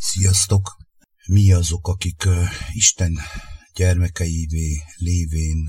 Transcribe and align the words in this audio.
Sziasztok! 0.00 0.76
Mi 1.26 1.52
azok, 1.52 1.88
akik 1.88 2.28
Isten 2.72 3.18
gyermekeivé 3.74 4.82
lévén 4.96 5.68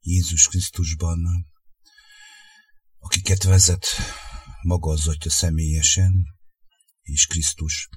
Jézus 0.00 0.46
Krisztusban, 0.48 1.18
akiket 2.98 3.42
vezet 3.42 3.86
maga 4.62 4.90
az 4.90 5.08
Atya 5.08 5.30
személyesen, 5.30 6.12
és 7.02 7.26
Krisztus. 7.26 7.88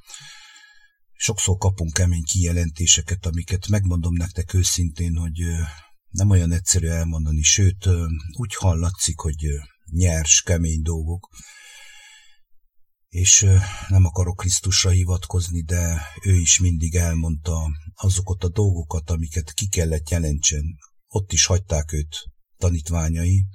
Sokszor 1.13 1.57
kapunk 1.57 1.93
kemény 1.93 2.23
kijelentéseket, 2.23 3.25
amiket 3.25 3.67
megmondom 3.67 4.13
nektek 4.13 4.53
őszintén, 4.53 5.15
hogy 5.15 5.41
nem 6.09 6.29
olyan 6.29 6.51
egyszerű 6.51 6.87
elmondani, 6.87 7.41
sőt, 7.41 7.87
úgy 8.37 8.55
hallatszik, 8.55 9.19
hogy 9.19 9.45
nyers, 9.85 10.41
kemény 10.41 10.81
dolgok, 10.81 11.29
és 13.09 13.47
nem 13.87 14.05
akarok 14.05 14.35
Krisztusra 14.35 14.89
hivatkozni, 14.89 15.61
de 15.61 16.01
ő 16.21 16.35
is 16.35 16.59
mindig 16.59 16.95
elmondta 16.95 17.71
azokat 17.93 18.43
a 18.43 18.49
dolgokat, 18.49 19.09
amiket 19.09 19.53
ki 19.53 19.67
kellett 19.67 20.09
jelentsen. 20.09 20.63
Ott 21.07 21.31
is 21.31 21.45
hagyták 21.45 21.91
őt 21.91 22.17
tanítványai, 22.57 23.45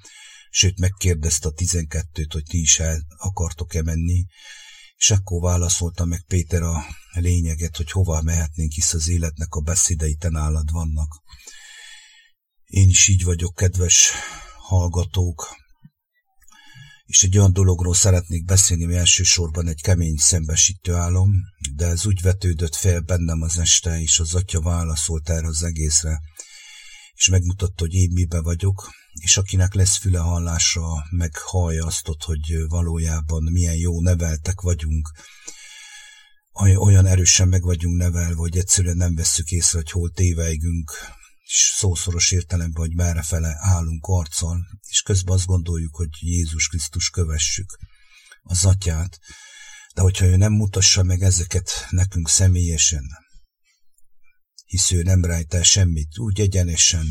sőt 0.50 0.78
megkérdezte 0.78 1.48
a 1.48 1.52
tizenkettőt, 1.52 2.32
hogy 2.32 2.42
ti 2.42 2.60
is 2.60 2.78
el 2.78 3.00
akartok-e 3.16 3.82
menni, 3.82 4.26
és 4.96 5.10
akkor 5.10 5.40
válaszolta 5.40 6.04
meg 6.04 6.24
Péter 6.26 6.62
a 6.62 6.84
lényeget, 7.12 7.76
hogy 7.76 7.90
hova 7.90 8.22
mehetnénk, 8.22 8.72
hisz 8.72 8.92
az 8.92 9.08
életnek 9.08 9.54
a 9.54 9.60
beszédei 9.60 10.14
te 10.14 10.28
nálad 10.28 10.70
vannak. 10.70 11.22
Én 12.64 12.88
is 12.88 13.08
így 13.08 13.24
vagyok, 13.24 13.54
kedves 13.54 14.10
hallgatók, 14.56 15.56
és 17.10 17.22
egy 17.22 17.38
olyan 17.38 17.52
dologról 17.52 17.94
szeretnék 17.94 18.44
beszélni, 18.44 18.84
ami 18.84 18.94
elsősorban 18.94 19.68
egy 19.68 19.82
kemény 19.82 20.16
szembesítő 20.16 20.94
álom, 20.94 21.30
de 21.76 21.86
ez 21.86 22.06
úgy 22.06 22.20
vetődött 22.22 22.74
fel 22.74 23.00
bennem 23.00 23.42
az 23.42 23.58
este, 23.58 24.00
és 24.00 24.18
az 24.18 24.34
atya 24.34 24.60
válaszolt 24.60 25.28
erre 25.28 25.46
az 25.46 25.62
egészre, 25.62 26.20
és 27.14 27.28
megmutatta, 27.28 27.74
hogy 27.84 27.94
én 27.94 28.10
mibe 28.12 28.40
vagyok, 28.40 28.90
és 29.12 29.36
akinek 29.36 29.74
lesz 29.74 29.96
füle 29.96 30.18
hallásra, 30.18 30.82
meg 31.10 31.36
hallja 31.36 31.86
azt, 31.86 32.06
hogy 32.24 32.68
valójában 32.68 33.42
milyen 33.42 33.76
jó 33.76 34.00
neveltek 34.00 34.60
vagyunk, 34.60 35.10
olyan 36.76 37.06
erősen 37.06 37.48
meg 37.48 37.62
vagyunk 37.62 37.96
nevelve, 37.96 38.34
hogy 38.34 38.56
egyszerűen 38.56 38.96
nem 38.96 39.14
vesszük 39.14 39.50
észre, 39.50 39.78
hogy 39.78 39.90
hol 39.90 40.10
téveigünk, 40.10 40.92
szószoros 41.52 42.30
értelemben, 42.30 42.86
hogy 42.86 42.94
merre 42.94 43.22
fele 43.22 43.56
állunk 43.58 44.06
arccal, 44.06 44.66
és 44.88 45.02
közben 45.02 45.34
azt 45.34 45.46
gondoljuk, 45.46 45.96
hogy 45.96 46.08
Jézus 46.20 46.68
Krisztus 46.68 47.10
kövessük 47.10 47.78
az 48.42 48.64
atyát, 48.64 49.18
de 49.94 50.00
hogyha 50.00 50.24
ő 50.24 50.36
nem 50.36 50.52
mutassa 50.52 51.02
meg 51.02 51.22
ezeket 51.22 51.86
nekünk 51.90 52.28
személyesen, 52.28 53.04
hisz 54.64 54.90
ő 54.90 55.02
nem 55.02 55.24
rejt 55.24 55.54
el 55.54 55.62
semmit, 55.62 56.18
úgy 56.18 56.40
egyenesen, 56.40 57.06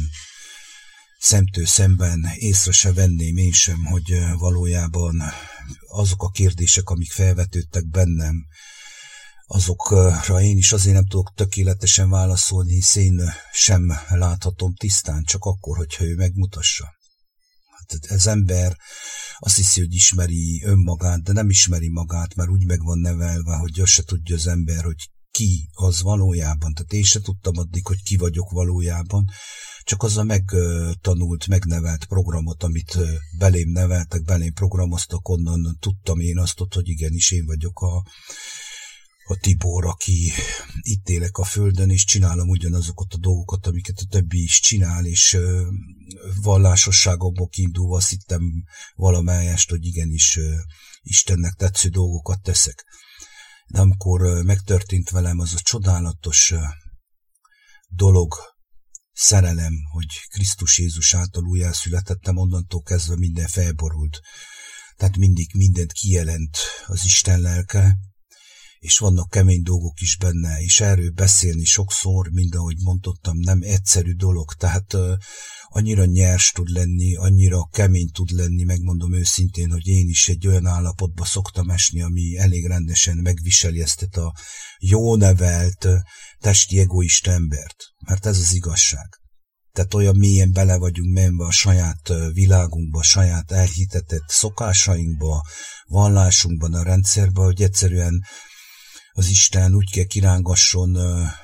szemtől 1.19 1.65
szemben 1.65 2.31
észre 2.35 2.71
se 2.71 2.93
venném 2.93 3.37
én 3.37 3.51
sem, 3.51 3.85
hogy 3.85 4.19
valójában 4.37 5.23
azok 5.87 6.23
a 6.23 6.29
kérdések, 6.29 6.89
amik 6.89 7.11
felvetődtek 7.11 7.87
bennem, 7.87 8.45
azokra 9.51 10.41
én 10.41 10.57
is 10.57 10.71
azért 10.71 10.95
nem 10.95 11.05
tudok 11.05 11.33
tökéletesen 11.35 12.09
válaszolni, 12.09 12.73
hisz 12.73 12.95
én 12.95 13.21
sem 13.51 13.93
láthatom 14.09 14.73
tisztán, 14.73 15.23
csak 15.23 15.43
akkor, 15.43 15.77
hogyha 15.77 16.03
ő 16.03 16.15
megmutassa. 16.15 16.89
Hát 17.77 18.05
ez 18.11 18.27
ember 18.27 18.77
azt 19.37 19.55
hiszi, 19.55 19.79
hogy 19.79 19.93
ismeri 19.93 20.63
önmagát, 20.65 21.23
de 21.23 21.33
nem 21.33 21.49
ismeri 21.49 21.89
magát, 21.89 22.35
mert 22.35 22.49
úgy 22.49 22.65
meg 22.65 22.83
van 22.83 22.99
nevelve, 22.99 23.55
hogy 23.55 23.79
azt 23.79 23.91
se 23.91 24.03
tudja 24.03 24.35
az 24.35 24.47
ember, 24.47 24.83
hogy 24.83 25.09
ki 25.31 25.69
az 25.73 26.01
valójában. 26.01 26.73
Tehát 26.73 26.93
én 26.93 27.03
se 27.03 27.19
tudtam 27.19 27.57
addig, 27.57 27.85
hogy 27.85 28.03
ki 28.03 28.17
vagyok 28.17 28.51
valójában, 28.51 29.25
csak 29.81 30.03
az 30.03 30.17
a 30.17 30.23
megtanult, 30.23 31.47
megnevelt 31.47 32.05
programot, 32.05 32.63
amit 32.63 32.97
belém 33.37 33.69
neveltek, 33.69 34.23
belém 34.23 34.53
programoztak, 34.53 35.29
onnan 35.29 35.77
tudtam 35.79 36.19
én 36.19 36.37
azt, 36.37 36.57
hogy 36.73 36.87
igenis 36.87 37.31
én 37.31 37.45
vagyok 37.45 37.81
a, 37.81 38.03
a 39.29 39.35
Tibor, 39.35 39.85
aki 39.85 40.31
itt 40.81 41.09
élek 41.09 41.37
a 41.37 41.43
földön, 41.43 41.89
és 41.89 42.03
csinálom 42.03 42.49
ugyanazokat 42.49 43.13
a 43.13 43.17
dolgokat, 43.17 43.67
amiket 43.67 43.97
a 43.99 44.07
többi 44.09 44.43
is 44.43 44.59
csinál, 44.59 45.05
és 45.05 45.37
vallásosságokból 46.41 47.47
kiindulva 47.47 47.95
azt 47.95 48.09
hittem 48.09 48.63
valamelyest, 48.95 49.69
hogy 49.69 49.85
igenis 49.85 50.39
Istennek 51.01 51.53
tetsző 51.53 51.89
dolgokat 51.89 52.41
teszek. 52.41 52.85
De 53.67 53.79
amikor 53.79 54.43
megtörtént 54.43 55.09
velem 55.09 55.39
az 55.39 55.53
a 55.53 55.59
csodálatos 55.59 56.53
dolog, 57.87 58.35
szerelem, 59.13 59.73
hogy 59.91 60.07
Krisztus 60.29 60.79
Jézus 60.79 61.13
által 61.13 61.43
újjászületettem, 61.43 62.37
onnantól 62.37 62.81
kezdve 62.81 63.15
minden 63.15 63.47
felborult. 63.47 64.19
Tehát 64.95 65.17
mindig 65.17 65.49
mindent 65.53 65.91
kijelent 65.91 66.57
az 66.87 67.03
Isten 67.03 67.41
lelke, 67.41 67.97
és 68.79 68.97
vannak 68.97 69.29
kemény 69.29 69.63
dolgok 69.63 70.01
is 70.01 70.17
benne, 70.17 70.59
és 70.59 70.79
erről 70.79 71.11
beszélni 71.11 71.63
sokszor, 71.63 72.29
mind 72.31 72.55
ahogy 72.55 72.77
mondottam, 72.83 73.37
nem 73.37 73.59
egyszerű 73.61 74.13
dolog, 74.13 74.53
tehát 74.53 74.93
uh, 74.93 75.13
annyira 75.63 76.05
nyers 76.05 76.51
tud 76.51 76.69
lenni, 76.69 77.15
annyira 77.15 77.69
kemény 77.71 78.09
tud 78.11 78.29
lenni, 78.29 78.63
megmondom 78.63 79.13
őszintén, 79.13 79.71
hogy 79.71 79.87
én 79.87 80.07
is 80.07 80.27
egy 80.27 80.47
olyan 80.47 80.65
állapotba 80.65 81.25
szoktam 81.25 81.69
esni, 81.69 82.01
ami 82.01 82.37
elég 82.37 82.67
rendesen 82.67 83.17
megviseli 83.17 83.81
ezt 83.81 84.03
a 84.03 84.33
jó 84.79 85.15
nevelt, 85.15 85.87
testi 86.39 86.79
egoista 86.79 87.31
embert, 87.31 87.75
mert 88.05 88.25
ez 88.25 88.37
az 88.37 88.53
igazság. 88.53 89.19
Tehát 89.71 89.93
olyan 89.93 90.15
mélyen 90.15 90.51
bele 90.51 90.77
vagyunk 90.77 91.13
menve 91.13 91.45
a 91.45 91.51
saját 91.51 92.13
világunkba, 92.33 92.99
a 92.99 93.03
saját 93.03 93.51
elhitetett 93.51 94.27
szokásainkba, 94.27 95.45
vallásunkban, 95.85 96.73
a 96.73 96.83
rendszerbe, 96.83 97.41
hogy 97.41 97.61
egyszerűen 97.61 98.23
az 99.19 99.29
Isten 99.29 99.75
úgy 99.75 99.91
kell 99.91 100.03
kirángasson 100.03 100.97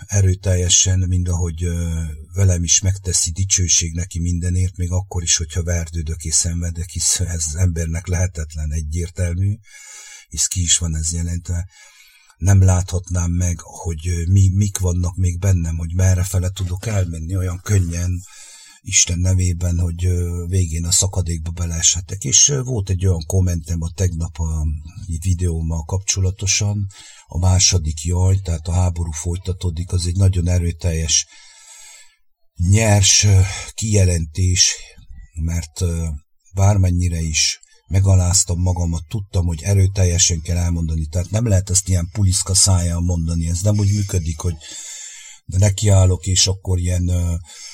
erőteljesen, 0.05 0.99
mint 0.99 1.29
ahogy 1.29 1.65
velem 2.33 2.63
is 2.63 2.81
megteszi 2.81 3.31
dicsőség 3.31 3.93
neki 3.93 4.19
mindenért, 4.19 4.77
még 4.77 4.91
akkor 4.91 5.23
is, 5.23 5.37
hogyha 5.37 5.63
verdődök 5.63 6.23
és 6.23 6.33
szenvedek, 6.33 6.89
hisz 6.89 7.19
ez 7.19 7.43
embernek 7.55 8.07
lehetetlen 8.07 8.71
egyértelmű, 8.71 9.57
hisz 10.27 10.47
ki 10.47 10.61
is 10.61 10.77
van 10.77 10.95
ez 10.95 11.13
jelentve. 11.13 11.69
Nem 12.37 12.63
láthatnám 12.63 13.31
meg, 13.31 13.59
hogy 13.59 14.09
mi, 14.27 14.49
mik 14.53 14.77
vannak 14.77 15.15
még 15.15 15.39
bennem, 15.39 15.77
hogy 15.77 15.93
merre 15.95 16.23
fele 16.23 16.49
tudok 16.49 16.85
elmenni 16.85 17.35
olyan 17.35 17.59
könnyen, 17.63 18.21
Isten 18.88 19.19
nevében, 19.19 19.79
hogy 19.79 20.07
végén 20.47 20.85
a 20.85 20.91
szakadékba 20.91 21.51
beleeshetek. 21.51 22.23
És 22.23 22.53
volt 22.63 22.90
egy 22.90 23.06
olyan 23.06 23.25
kommentem 23.25 23.81
a 23.81 23.91
tegnap 23.96 24.40
a 24.40 24.66
videómmal 25.19 25.84
kapcsolatosan, 25.84 26.88
a 27.28 27.38
második 27.38 28.03
jaj, 28.03 28.35
tehát 28.44 28.68
a 28.68 28.72
háború 28.72 29.12
folytatódik, 29.12 29.91
az 29.91 30.07
egy 30.07 30.16
nagyon 30.16 30.47
erőteljes, 30.47 31.28
nyers 32.69 33.28
kijelentés, 33.73 34.75
mert 35.44 35.84
bármennyire 36.53 37.22
is 37.22 37.59
megaláztam 37.88 38.59
magamat, 38.59 39.07
tudtam, 39.07 39.46
hogy 39.46 39.62
erőteljesen 39.62 40.41
kell 40.41 40.57
elmondani, 40.57 41.06
tehát 41.06 41.29
nem 41.29 41.47
lehet 41.47 41.69
ezt 41.69 41.90
ilyen 41.90 42.09
puliszka 42.12 42.53
száján 42.53 43.03
mondani, 43.03 43.50
ez 43.50 43.62
nem 43.62 43.78
úgy 43.78 43.94
működik, 43.94 44.40
hogy 44.40 44.56
de 45.45 45.57
nekiállok, 45.57 46.25
és 46.25 46.47
akkor 46.47 46.79
ilyen 46.79 47.11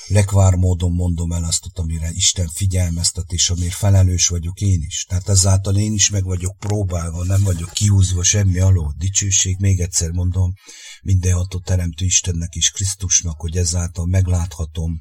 lekvár 0.06 0.54
módon 0.54 0.92
mondom 0.92 1.32
el 1.32 1.44
azt, 1.44 1.66
amire 1.74 2.10
Isten 2.10 2.48
figyelmeztet, 2.48 3.32
és 3.32 3.50
amire 3.50 3.70
felelős 3.70 4.28
vagyok 4.28 4.60
én 4.60 4.82
is. 4.86 5.04
Tehát 5.08 5.28
ezáltal 5.28 5.76
én 5.76 5.92
is 5.92 6.10
meg 6.10 6.24
vagyok 6.24 6.56
próbálva, 6.58 7.24
nem 7.24 7.42
vagyok 7.42 7.70
kiúzva 7.70 8.22
semmi 8.22 8.58
alól. 8.58 8.94
Dicsőség, 8.98 9.56
még 9.58 9.80
egyszer 9.80 10.10
mondom, 10.10 10.52
mindenható 11.02 11.58
teremtő 11.58 12.04
Istennek 12.04 12.54
és 12.54 12.70
Krisztusnak, 12.70 13.40
hogy 13.40 13.56
ezáltal 13.56 14.06
megláthatom 14.06 15.00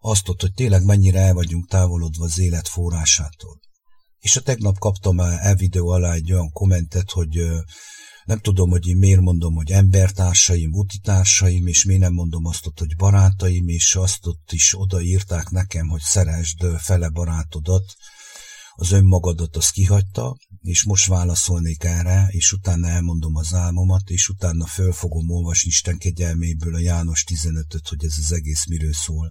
azt, 0.00 0.26
hogy 0.26 0.52
tényleg 0.54 0.84
mennyire 0.84 1.20
el 1.20 1.34
vagyunk 1.34 1.68
távolodva 1.68 2.24
az 2.24 2.38
élet 2.38 2.68
forrásától. 2.68 3.60
És 4.18 4.36
a 4.36 4.40
tegnap 4.40 4.78
kaptam 4.78 5.20
el 5.20 5.54
videó 5.54 5.88
alá 5.88 6.12
egy 6.12 6.32
olyan 6.32 6.50
kommentet, 6.50 7.10
hogy 7.10 7.38
nem 8.26 8.38
tudom, 8.38 8.70
hogy 8.70 8.86
én 8.86 8.96
miért 8.96 9.20
mondom, 9.20 9.54
hogy 9.54 9.70
embertársaim, 9.70 10.72
utitársaim, 10.72 11.66
és 11.66 11.84
miért 11.84 12.00
nem 12.00 12.12
mondom 12.12 12.46
azt 12.46 12.66
ott, 12.66 12.78
hogy 12.78 12.96
barátaim, 12.96 13.68
és 13.68 13.94
azt 13.94 14.26
ott 14.26 14.52
is 14.52 14.78
odaírták 14.78 15.50
nekem, 15.50 15.88
hogy 15.88 16.00
szeresd 16.00 16.64
fele 16.78 17.08
barátodat, 17.08 17.94
az 18.78 18.90
önmagadat 18.90 19.56
az 19.56 19.70
kihagyta, 19.70 20.36
és 20.62 20.84
most 20.84 21.06
válaszolnék 21.06 21.84
erre, 21.84 22.26
és 22.30 22.52
utána 22.52 22.88
elmondom 22.88 23.36
az 23.36 23.54
álmomat, 23.54 24.08
és 24.08 24.28
utána 24.28 24.66
föl 24.66 24.92
fogom 24.92 25.30
olvasni 25.30 25.68
Isten 25.68 25.98
kegyelméből 25.98 26.74
a 26.74 26.78
János 26.78 27.24
15-öt, 27.28 27.88
hogy 27.88 28.04
ez 28.04 28.14
az 28.18 28.32
egész 28.32 28.66
miről 28.66 28.92
szól. 28.92 29.30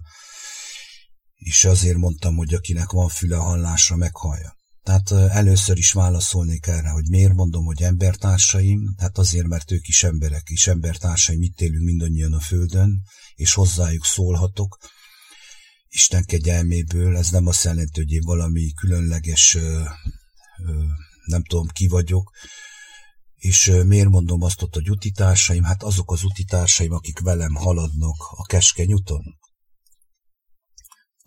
És 1.34 1.64
azért 1.64 1.96
mondtam, 1.96 2.36
hogy 2.36 2.54
akinek 2.54 2.90
van 2.90 3.08
füle 3.08 3.36
hallásra, 3.36 3.96
meghallja. 3.96 4.55
Tehát 4.86 5.10
először 5.10 5.78
is 5.78 5.92
válaszolnék 5.92 6.66
erre, 6.66 6.88
hogy 6.88 7.08
miért 7.08 7.34
mondom, 7.34 7.64
hogy 7.64 7.82
embertársaim, 7.82 8.94
hát 8.98 9.18
azért, 9.18 9.46
mert 9.46 9.70
ők 9.70 9.88
is 9.88 10.02
emberek, 10.02 10.48
és 10.48 10.66
embertársaim, 10.66 11.42
itt 11.42 11.60
élünk 11.60 11.84
mindannyian 11.84 12.32
a 12.32 12.40
Földön, 12.40 13.02
és 13.34 13.54
hozzájuk 13.54 14.04
szólhatok. 14.04 14.78
Isten 15.88 16.24
kegyelméből, 16.24 17.16
ez 17.16 17.30
nem 17.30 17.46
azt 17.46 17.64
jelenti, 17.64 18.00
hogy 18.00 18.12
én 18.12 18.22
valami 18.24 18.72
különleges, 18.72 19.58
nem 21.24 21.44
tudom 21.44 21.66
ki 21.66 21.86
vagyok, 21.86 22.30
és 23.34 23.72
miért 23.86 24.08
mondom 24.08 24.42
azt 24.42 24.62
ott, 24.62 24.74
hogy 24.74 24.90
utitársaim? 24.90 25.62
Hát 25.62 25.82
azok 25.82 26.12
az 26.12 26.24
utitársaim, 26.24 26.92
akik 26.92 27.18
velem 27.18 27.54
haladnak 27.54 28.16
a 28.30 28.42
keskeny 28.42 28.92
úton 28.92 29.24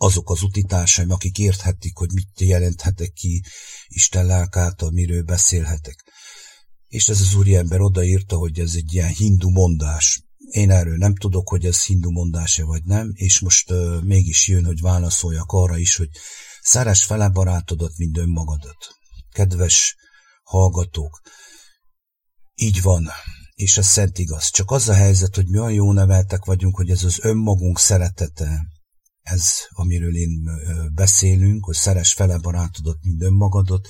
azok 0.01 0.29
az 0.29 0.41
utitársaim, 0.41 1.11
akik 1.11 1.37
érthetik, 1.37 1.97
hogy 1.97 2.09
mit 2.13 2.39
jelenthetek 2.39 3.11
ki 3.11 3.43
Isten 3.87 4.25
lelkáltal, 4.25 4.91
miről 4.91 5.23
beszélhetek. 5.23 6.03
És 6.87 7.07
ez 7.07 7.21
az 7.21 7.35
úriember 7.35 7.79
odaírta, 7.81 8.37
hogy 8.37 8.59
ez 8.59 8.73
egy 8.75 8.93
ilyen 8.93 9.09
hindu 9.09 9.49
mondás. 9.49 10.23
Én 10.37 10.71
erről 10.71 10.97
nem 10.97 11.15
tudok, 11.15 11.49
hogy 11.49 11.65
ez 11.65 11.85
hindu 11.85 12.11
mondás-e 12.11 12.63
vagy 12.63 12.83
nem, 12.83 13.11
és 13.13 13.39
most 13.39 13.71
uh, 13.71 14.01
mégis 14.03 14.47
jön, 14.47 14.65
hogy 14.65 14.81
válaszoljak 14.81 15.51
arra 15.51 15.77
is, 15.77 15.95
hogy 15.95 16.09
szeres 16.61 17.03
fele 17.03 17.29
barátodat, 17.29 17.97
mint 17.97 18.17
önmagadat. 18.17 18.95
Kedves 19.31 19.95
hallgatók, 20.43 21.21
így 22.55 22.81
van, 22.81 23.09
és 23.53 23.77
ez 23.77 23.87
szent 23.87 24.17
igaz. 24.17 24.49
Csak 24.49 24.71
az 24.71 24.89
a 24.89 24.93
helyzet, 24.93 25.35
hogy 25.35 25.47
mi 25.47 25.59
olyan 25.59 25.73
jó 25.73 25.91
neveltek 25.91 26.45
vagyunk, 26.45 26.75
hogy 26.75 26.89
ez 26.89 27.03
az 27.03 27.19
önmagunk 27.21 27.79
szeretete, 27.79 28.67
ez, 29.31 29.43
amiről 29.69 30.15
én 30.15 30.49
beszélünk, 30.95 31.65
hogy 31.65 31.75
szeres 31.75 32.13
fele 32.13 32.37
barátodat, 32.37 32.97
mint 33.01 33.23
önmagadat, 33.23 33.87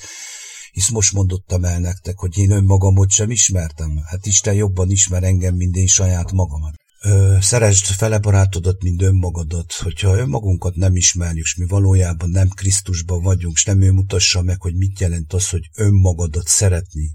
hisz 0.71 0.89
most 0.89 1.13
mondottam 1.13 1.63
el 1.63 1.79
nektek, 1.79 2.17
hogy 2.17 2.37
én 2.37 2.51
önmagamot 2.51 3.09
sem 3.09 3.31
ismertem. 3.31 4.01
Hát 4.05 4.25
Isten 4.25 4.53
jobban 4.53 4.89
ismer 4.89 5.23
engem, 5.23 5.55
mint 5.55 5.75
én 5.75 5.87
saját 5.87 6.31
magamat. 6.31 6.73
Ö, 7.01 7.37
szeresd 7.41 7.85
fele 7.85 8.17
barátodat, 8.17 8.83
mint 8.83 9.01
önmagadat. 9.01 9.73
Hogyha 9.73 10.17
önmagunkat 10.17 10.75
nem 10.75 10.95
ismerjük, 10.95 11.45
és 11.45 11.55
mi 11.55 11.65
valójában 11.67 12.29
nem 12.29 12.47
Krisztusban 12.47 13.21
vagyunk, 13.21 13.55
és 13.55 13.63
nem 13.63 13.81
ő 13.81 13.91
mutassa 13.91 14.41
meg, 14.41 14.61
hogy 14.61 14.75
mit 14.75 14.99
jelent 14.99 15.33
az, 15.33 15.49
hogy 15.49 15.69
önmagadat 15.75 16.47
szeretni, 16.47 17.11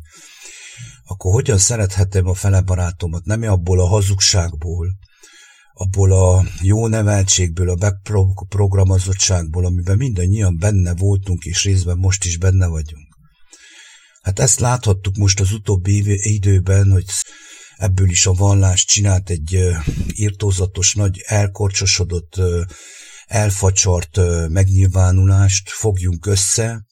akkor 1.04 1.32
hogyan 1.32 1.58
szerethetem 1.58 2.26
a 2.26 2.34
fele 2.34 2.60
barátomat? 2.60 3.24
Nem 3.24 3.42
abból 3.42 3.80
a 3.80 3.86
hazugságból, 3.86 4.86
abból 5.74 6.12
a 6.12 6.44
jó 6.62 6.86
neveltségből, 6.86 7.68
a 7.70 7.74
beprogramozottságból, 7.74 9.64
amiben 9.64 9.96
mindannyian 9.96 10.58
benne 10.58 10.94
voltunk, 10.94 11.44
és 11.44 11.64
részben 11.64 11.98
most 11.98 12.24
is 12.24 12.38
benne 12.38 12.66
vagyunk. 12.66 13.06
Hát 14.22 14.38
ezt 14.38 14.60
láthattuk 14.60 15.16
most 15.16 15.40
az 15.40 15.52
utóbbi 15.52 16.20
időben, 16.34 16.90
hogy 16.90 17.04
ebből 17.76 18.08
is 18.08 18.26
a 18.26 18.32
vallás 18.32 18.84
csinált 18.84 19.30
egy 19.30 19.58
írtózatos, 20.14 20.94
nagy 20.94 21.22
elkorcsosodott, 21.26 22.40
elfacsart 23.26 24.20
megnyilvánulást, 24.48 25.70
fogjunk 25.70 26.26
össze, 26.26 26.84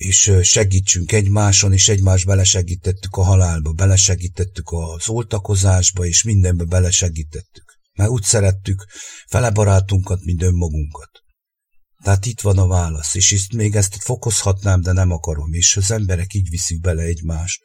és 0.00 0.32
segítsünk 0.42 1.12
egymáson, 1.12 1.72
és 1.72 1.88
egymás 1.88 2.24
belesegítettük 2.24 3.16
a 3.16 3.22
halálba, 3.22 3.72
belesegítettük 3.72 4.70
az 4.70 5.08
oltakozásba, 5.08 6.06
és 6.06 6.22
mindenbe 6.22 6.64
belesegítettük. 6.64 7.78
Mert 7.92 8.10
úgy 8.10 8.22
szerettük 8.22 8.86
fele 9.26 9.50
barátunkat, 9.50 10.24
mint 10.24 10.42
önmagunkat. 10.42 11.10
Tehát 12.02 12.26
itt 12.26 12.40
van 12.40 12.58
a 12.58 12.66
válasz, 12.66 13.14
és 13.14 13.32
ezt 13.32 13.52
még 13.52 13.76
ezt 13.76 14.02
fokozhatnám, 14.02 14.80
de 14.80 14.92
nem 14.92 15.10
akarom, 15.10 15.52
és 15.52 15.76
az 15.76 15.90
emberek 15.90 16.34
így 16.34 16.48
viszik 16.48 16.80
bele 16.80 17.02
egymást. 17.02 17.60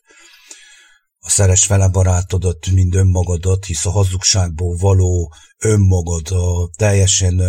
A 1.19 1.29
szeres 1.29 1.65
fele 1.65 1.87
barátodat, 1.87 2.67
mint 2.67 2.95
önmagadat, 2.95 3.65
hisz 3.65 3.85
a 3.85 3.91
hazugságból 3.91 4.75
való 4.75 5.33
önmagad, 5.57 6.31
a 6.31 6.69
teljesen 6.77 7.41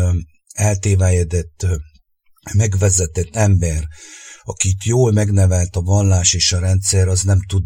eltévejedett, 0.53 1.67
megvezetett 2.55 3.37
ember, 3.37 3.85
akit 4.46 4.84
jól 4.84 5.12
megnevelt 5.12 5.76
a 5.76 5.81
vallás 5.81 6.34
és 6.34 6.52
a 6.52 6.58
rendszer, 6.58 7.08
az 7.08 7.22
nem 7.22 7.40
tud 7.46 7.64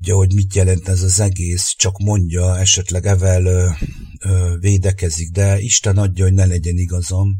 ugye, 0.00 0.12
hogy 0.12 0.34
mit 0.34 0.54
jelent 0.54 0.88
ez 0.88 1.02
az 1.02 1.20
egész, 1.20 1.74
csak 1.76 1.98
mondja, 1.98 2.58
esetleg 2.58 3.06
evel 3.06 3.44
ö, 3.44 3.70
ö, 4.24 4.56
védekezik, 4.58 5.30
de 5.30 5.60
Isten 5.60 5.98
adja, 5.98 6.24
hogy 6.24 6.32
ne 6.32 6.46
legyen 6.46 6.76
igazam, 6.76 7.36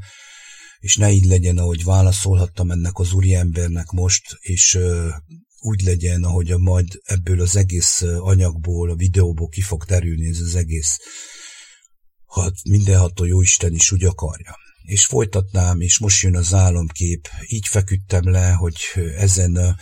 és 0.78 0.96
ne 0.96 1.10
így 1.10 1.24
legyen, 1.24 1.58
ahogy 1.58 1.84
válaszolhattam 1.84 2.70
ennek 2.70 2.98
az 2.98 3.12
úriembernek 3.12 3.90
most, 3.90 4.36
és 4.40 4.74
ö, 4.74 5.08
úgy 5.60 5.82
legyen, 5.82 6.24
ahogy 6.24 6.50
a 6.50 6.58
majd 6.58 7.00
ebből 7.04 7.40
az 7.40 7.56
egész 7.56 8.02
anyagból, 8.02 8.90
a 8.90 8.94
videóból 8.94 9.48
ki 9.48 9.60
fog 9.60 9.84
terülni 9.84 10.28
ez 10.28 10.40
az 10.40 10.54
egész, 10.54 10.96
ha 12.24 12.52
mindenható 12.64 13.24
Jóisten 13.24 13.74
is 13.74 13.92
úgy 13.92 14.04
akarja 14.04 14.54
és 14.82 15.04
folytatnám, 15.04 15.80
és 15.80 15.98
most 15.98 16.22
jön 16.22 16.36
az 16.36 16.54
álomkép. 16.54 17.28
Így 17.46 17.66
feküdtem 17.66 18.30
le, 18.30 18.50
hogy 18.50 18.76
ezen 19.16 19.76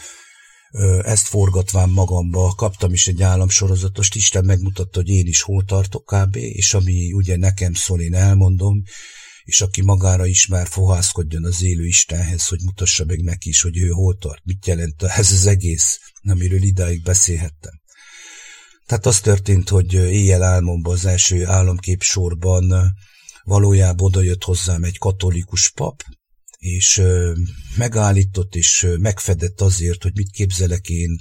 ezt 1.03 1.27
forgatván 1.27 1.89
magamba, 1.89 2.55
kaptam 2.57 2.93
is 2.93 3.07
egy 3.07 3.23
államsorozatost, 3.23 4.15
Isten 4.15 4.45
megmutatta, 4.45 4.99
hogy 4.99 5.09
én 5.09 5.27
is 5.27 5.43
hol 5.43 5.65
tartok 5.65 6.05
kb., 6.05 6.37
és 6.37 6.75
ami 6.75 7.13
ugye 7.13 7.37
nekem 7.37 7.75
szól, 7.75 8.01
én 8.01 8.15
elmondom, 8.15 8.83
és 9.45 9.61
aki 9.61 9.83
magára 9.83 10.27
ismer, 10.27 10.67
fohászkodjon 10.67 11.45
az 11.45 11.63
élő 11.63 11.87
Istenhez, 11.87 12.47
hogy 12.47 12.59
mutassa 12.65 13.05
meg 13.05 13.23
neki 13.23 13.49
is, 13.49 13.61
hogy 13.61 13.79
ő 13.79 13.89
hol 13.89 14.17
tart, 14.17 14.45
mit 14.45 14.67
jelent 14.67 15.03
ez 15.03 15.33
az 15.33 15.47
egész, 15.47 16.01
amiről 16.23 16.63
idáig 16.63 17.03
beszélhettem. 17.03 17.81
Tehát 18.87 19.07
az 19.07 19.21
történt, 19.21 19.69
hogy 19.69 19.93
éjjel 19.93 20.43
álmomban 20.43 20.93
az 20.93 21.05
első 21.05 21.47
álomkép 21.47 22.03
sorban 22.03 22.95
valójában 23.49 24.07
odajött 24.07 24.45
hozzám 24.45 24.85
egy 24.85 24.99
katolikus 24.99 25.71
pap, 25.71 26.03
és 26.59 27.03
megállított 27.77 28.55
és 28.55 28.87
megfedett 28.99 29.61
azért, 29.61 30.03
hogy 30.03 30.13
mit 30.15 30.31
képzelek 30.31 30.89
én, 30.89 31.21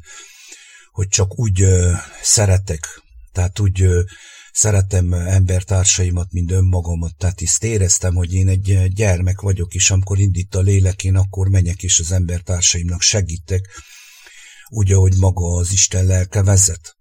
hogy 0.91 1.07
csak 1.07 1.39
úgy 1.39 1.65
szeretek, 2.21 3.01
tehát 3.31 3.59
úgy 3.59 3.85
szeretem 4.51 5.13
embertársaimat, 5.13 6.31
mint 6.31 6.51
önmagamat, 6.51 7.15
tehát 7.17 7.41
ezt 7.41 7.63
éreztem, 7.63 8.15
hogy 8.15 8.33
én 8.33 8.47
egy 8.47 8.93
gyermek 8.93 9.41
vagyok, 9.41 9.73
és 9.73 9.91
amikor 9.91 10.19
indít 10.19 10.55
a 10.55 10.61
lélek, 10.61 11.03
én 11.03 11.15
akkor 11.15 11.47
menjek, 11.47 11.83
és 11.83 11.99
az 11.99 12.11
embertársaimnak 12.11 13.01
segítek, 13.01 13.67
úgy, 14.69 14.91
ahogy 14.91 15.17
maga 15.17 15.55
az 15.55 15.71
Isten 15.71 16.05
lelke 16.05 16.43
vezet 16.43 16.96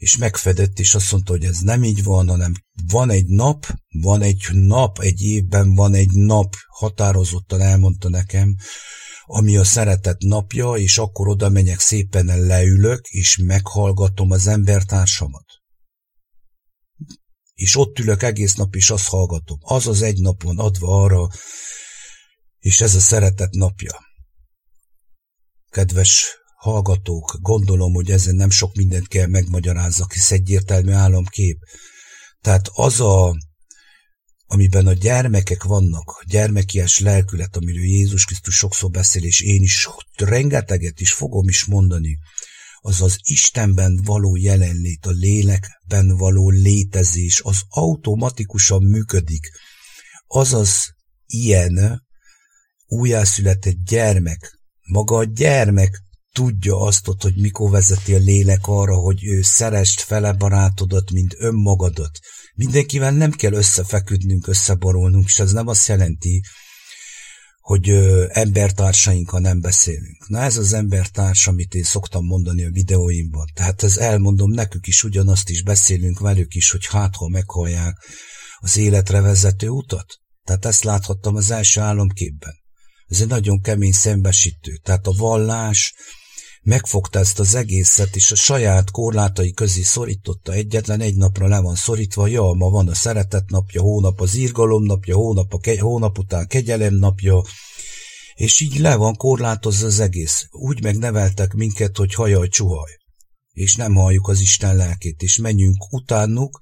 és 0.00 0.16
megfedett, 0.16 0.78
és 0.78 0.94
azt 0.94 1.12
mondta, 1.12 1.32
hogy 1.32 1.44
ez 1.44 1.58
nem 1.58 1.84
így 1.84 2.04
van, 2.04 2.28
hanem 2.28 2.52
van 2.86 3.10
egy 3.10 3.26
nap, 3.26 3.66
van 3.88 4.22
egy 4.22 4.48
nap, 4.52 4.98
egy 4.98 5.22
évben 5.22 5.74
van 5.74 5.94
egy 5.94 6.10
nap, 6.10 6.54
határozottan 6.66 7.60
elmondta 7.60 8.08
nekem, 8.08 8.56
ami 9.24 9.56
a 9.56 9.64
szeretet 9.64 10.18
napja, 10.18 10.72
és 10.72 10.98
akkor 10.98 11.28
oda 11.28 11.48
megyek 11.48 11.78
szépen 11.80 12.40
leülök, 12.46 13.06
és 13.08 13.36
meghallgatom 13.36 14.30
az 14.30 14.46
embertársamat. 14.46 15.46
És 17.54 17.76
ott 17.76 17.98
ülök 17.98 18.22
egész 18.22 18.54
nap, 18.54 18.74
és 18.74 18.90
azt 18.90 19.08
hallgatom. 19.08 19.58
Az 19.60 19.86
az 19.86 20.02
egy 20.02 20.20
nap 20.20 20.42
van 20.42 20.58
adva 20.58 21.02
arra, 21.02 21.28
és 22.58 22.80
ez 22.80 22.94
a 22.94 23.00
szeretet 23.00 23.52
napja. 23.52 23.98
Kedves 25.70 26.39
hallgatók, 26.60 27.38
gondolom, 27.40 27.92
hogy 27.92 28.10
ezen 28.10 28.34
nem 28.34 28.50
sok 28.50 28.74
mindent 28.74 29.08
kell 29.08 29.26
megmagyarázzak, 29.26 30.12
hisz 30.12 30.30
egyértelmű 30.30 30.92
államkép. 30.92 31.58
Tehát 32.40 32.68
az 32.72 33.00
a, 33.00 33.36
amiben 34.46 34.86
a 34.86 34.92
gyermekek 34.92 35.62
vannak, 35.62 36.24
gyermekies 36.26 36.98
lelkület, 36.98 37.56
amiről 37.56 37.84
Jézus 37.84 38.24
Krisztus 38.24 38.54
sokszor 38.56 38.90
beszél, 38.90 39.24
és 39.24 39.40
én 39.40 39.62
is 39.62 39.88
rengeteget 40.16 41.00
is 41.00 41.12
fogom 41.12 41.48
is 41.48 41.64
mondani, 41.64 42.18
az 42.80 43.00
az 43.00 43.18
Istenben 43.22 44.00
való 44.04 44.36
jelenlét, 44.36 45.06
a 45.06 45.10
lélekben 45.10 46.16
való 46.16 46.50
létezés, 46.50 47.40
az 47.40 47.60
automatikusan 47.68 48.82
működik. 48.82 49.50
Azaz 50.26 50.94
ilyen 51.26 52.02
újjászületett 52.86 53.76
gyermek, 53.84 54.58
maga 54.86 55.16
a 55.16 55.24
gyermek 55.24 56.08
tudja 56.32 56.80
azt, 56.80 57.06
hogy 57.18 57.36
mikor 57.36 57.70
vezeti 57.70 58.14
a 58.14 58.18
lélek 58.18 58.66
arra, 58.66 58.94
hogy 58.94 59.24
ő 59.24 59.42
szerest 59.42 60.00
fele 60.00 60.32
barátodat, 60.32 61.10
mint 61.10 61.34
önmagadat. 61.38 62.18
Mindenkivel 62.54 63.12
nem 63.12 63.30
kell 63.30 63.52
összefeküdnünk, 63.52 64.46
összeborulnunk, 64.46 65.24
és 65.24 65.38
ez 65.38 65.52
nem 65.52 65.66
azt 65.66 65.88
jelenti, 65.88 66.42
hogy 67.60 67.90
ö, 67.90 68.26
embertársainkkal 68.28 69.40
nem 69.40 69.60
beszélünk. 69.60 70.28
Na 70.28 70.40
ez 70.40 70.56
az 70.56 70.72
embertárs, 70.72 71.46
amit 71.46 71.74
én 71.74 71.82
szoktam 71.82 72.24
mondani 72.24 72.64
a 72.64 72.70
videóimban. 72.70 73.46
Tehát 73.54 73.82
ez 73.82 73.96
elmondom 73.96 74.50
nekük 74.50 74.86
is, 74.86 75.04
ugyanazt 75.04 75.48
is 75.48 75.62
beszélünk 75.62 76.18
velük 76.18 76.54
is, 76.54 76.70
hogy 76.70 76.86
hát 76.86 77.16
ha 77.16 77.28
meghallják 77.28 77.96
az 78.56 78.76
életre 78.76 79.20
vezető 79.20 79.68
utat. 79.68 80.06
Tehát 80.44 80.64
ezt 80.64 80.84
láthattam 80.84 81.36
az 81.36 81.50
első 81.50 81.80
álomképben. 81.80 82.54
Ez 83.06 83.20
egy 83.20 83.28
nagyon 83.28 83.60
kemény 83.60 83.92
szembesítő. 83.92 84.76
Tehát 84.82 85.06
a 85.06 85.12
vallás 85.16 85.94
megfogta 86.62 87.18
ezt 87.18 87.38
az 87.38 87.54
egészet, 87.54 88.16
és 88.16 88.32
a 88.32 88.34
saját 88.34 88.90
korlátai 88.90 89.52
közé 89.52 89.82
szorította 89.82 90.52
egyetlen 90.52 91.00
egy 91.00 91.16
napra 91.16 91.48
le 91.48 91.60
van 91.60 91.74
szorítva, 91.74 92.26
ja, 92.26 92.52
ma 92.52 92.70
van 92.70 92.88
a 92.88 92.94
szeretet 92.94 93.50
napja, 93.50 93.80
hónap 93.80 94.20
az 94.20 94.34
írgalom 94.34 94.82
napja, 94.82 95.16
hónap, 95.16 95.52
a 95.52 95.58
ke- 95.58 95.80
hónap 95.80 96.18
után 96.18 96.46
kegyelem 96.46 96.94
napja, 96.94 97.42
és 98.34 98.60
így 98.60 98.78
le 98.78 98.96
van 98.96 99.14
korlátozva 99.16 99.86
az 99.86 100.00
egész. 100.00 100.46
Úgy 100.50 100.82
megneveltek 100.82 101.52
minket, 101.52 101.96
hogy 101.96 102.14
hajaj 102.14 102.48
csuhaj, 102.48 102.90
és 103.52 103.74
nem 103.74 103.94
halljuk 103.94 104.28
az 104.28 104.40
Isten 104.40 104.76
lelkét, 104.76 105.22
és 105.22 105.36
menjünk 105.36 105.92
utánuk, 105.92 106.58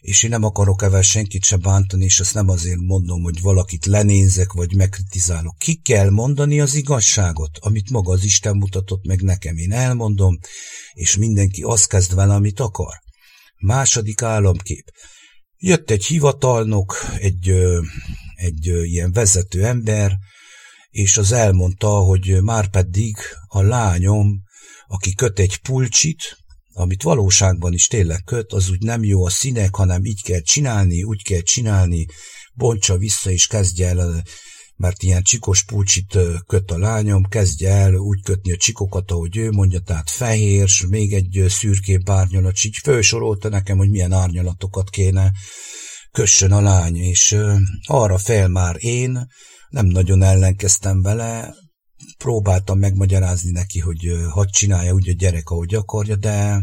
és 0.00 0.22
én 0.22 0.30
nem 0.30 0.44
akarok 0.44 0.82
evel 0.82 1.02
senkit 1.02 1.44
se 1.44 1.56
bántani, 1.56 2.04
és 2.04 2.20
azt 2.20 2.34
nem 2.34 2.48
azért 2.48 2.80
mondom, 2.80 3.22
hogy 3.22 3.40
valakit 3.40 3.86
lenézek, 3.86 4.52
vagy 4.52 4.74
megkritizálok. 4.74 5.58
Ki 5.58 5.74
kell 5.74 6.10
mondani 6.10 6.60
az 6.60 6.74
igazságot, 6.74 7.58
amit 7.60 7.90
maga 7.90 8.12
az 8.12 8.24
Isten 8.24 8.56
mutatott 8.56 9.06
meg 9.06 9.22
nekem. 9.22 9.56
Én 9.56 9.72
elmondom, 9.72 10.38
és 10.92 11.16
mindenki 11.16 11.62
azt 11.62 11.88
kezd 11.88 12.14
vele, 12.14 12.34
amit 12.34 12.60
akar. 12.60 12.94
Második 13.58 14.22
államkép. 14.22 14.92
Jött 15.56 15.90
egy 15.90 16.04
hivatalnok, 16.04 16.96
egy, 17.18 17.48
egy 18.34 18.66
ilyen 18.66 19.12
vezető 19.12 19.64
ember, 19.64 20.16
és 20.90 21.16
az 21.16 21.32
elmondta, 21.32 21.88
hogy 21.88 22.42
már 22.42 22.70
pedig 22.70 23.16
a 23.46 23.62
lányom, 23.62 24.42
aki 24.86 25.14
köt 25.14 25.38
egy 25.38 25.56
pulcsit, 25.56 26.37
amit 26.78 27.02
valóságban 27.02 27.72
is 27.72 27.86
tényleg 27.86 28.22
köt, 28.24 28.52
az 28.52 28.70
úgy 28.70 28.82
nem 28.82 29.04
jó 29.04 29.24
a 29.24 29.30
színek, 29.30 29.74
hanem 29.74 30.04
így 30.04 30.22
kell 30.22 30.40
csinálni, 30.40 31.02
úgy 31.02 31.22
kell 31.22 31.40
csinálni, 31.40 32.06
bontsa 32.54 32.96
vissza 32.96 33.30
és 33.30 33.46
kezdje 33.46 33.88
el, 33.88 34.22
mert 34.76 35.02
ilyen 35.02 35.22
csikos 35.22 35.64
pulcsit 35.64 36.18
köt 36.46 36.70
a 36.70 36.78
lányom, 36.78 37.24
kezdje 37.24 37.70
el 37.70 37.94
úgy 37.94 38.22
kötni 38.22 38.52
a 38.52 38.56
csikokat, 38.56 39.10
ahogy 39.10 39.36
ő 39.36 39.50
mondja, 39.50 39.80
tehát 39.80 40.10
fehér, 40.10 40.68
még 40.88 41.12
egy 41.12 41.44
szürkébb 41.48 42.08
árnyalat, 42.08 42.64
így 42.64 42.76
fősorolta 42.76 43.48
nekem, 43.48 43.76
hogy 43.76 43.90
milyen 43.90 44.12
árnyalatokat 44.12 44.90
kéne 44.90 45.32
kössön 46.10 46.52
a 46.52 46.60
lány, 46.60 46.96
és 46.96 47.36
arra 47.86 48.18
fel 48.18 48.48
már 48.48 48.76
én, 48.78 49.26
nem 49.68 49.86
nagyon 49.86 50.22
ellenkeztem 50.22 51.02
vele, 51.02 51.54
próbáltam 52.18 52.78
megmagyarázni 52.78 53.50
neki, 53.50 53.78
hogy 53.78 54.00
hadd 54.30 54.46
csinálja 54.50 54.92
úgy 54.92 55.08
a 55.08 55.12
gyerek, 55.12 55.50
ahogy 55.50 55.74
akarja, 55.74 56.16
de 56.16 56.62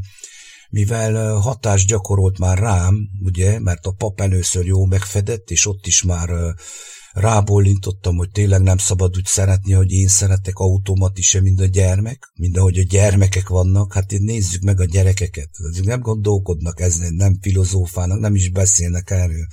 mivel 0.69 1.33
hatást 1.33 1.87
gyakorolt 1.87 2.37
már 2.37 2.57
rám, 2.57 3.09
ugye, 3.23 3.59
mert 3.59 3.85
a 3.85 3.91
pap 3.91 4.21
először 4.21 4.65
jó 4.65 4.85
megfedett, 4.85 5.49
és 5.49 5.65
ott 5.65 5.85
is 5.85 6.03
már 6.03 6.29
rábólintottam, 7.11 8.15
hogy 8.15 8.31
tényleg 8.31 8.61
nem 8.61 8.77
szabad 8.77 9.17
úgy 9.17 9.25
szeretni, 9.25 9.73
hogy 9.73 9.91
én 9.91 10.07
szeretek 10.07 10.57
automatise, 10.57 11.41
mint 11.41 11.59
a 11.59 11.65
gyermek, 11.65 12.31
mint 12.33 12.57
ahogy 12.57 12.79
a 12.79 12.83
gyermekek 12.83 13.47
vannak, 13.47 13.93
hát 13.93 14.11
én 14.11 14.21
nézzük 14.21 14.61
meg 14.61 14.79
a 14.79 14.85
gyerekeket, 14.85 15.49
azok 15.71 15.85
nem 15.85 15.99
gondolkodnak 15.99 16.79
ezen, 16.79 17.13
nem 17.13 17.37
filozófának, 17.41 18.19
nem 18.19 18.35
is 18.35 18.49
beszélnek 18.49 19.09
erről, 19.09 19.47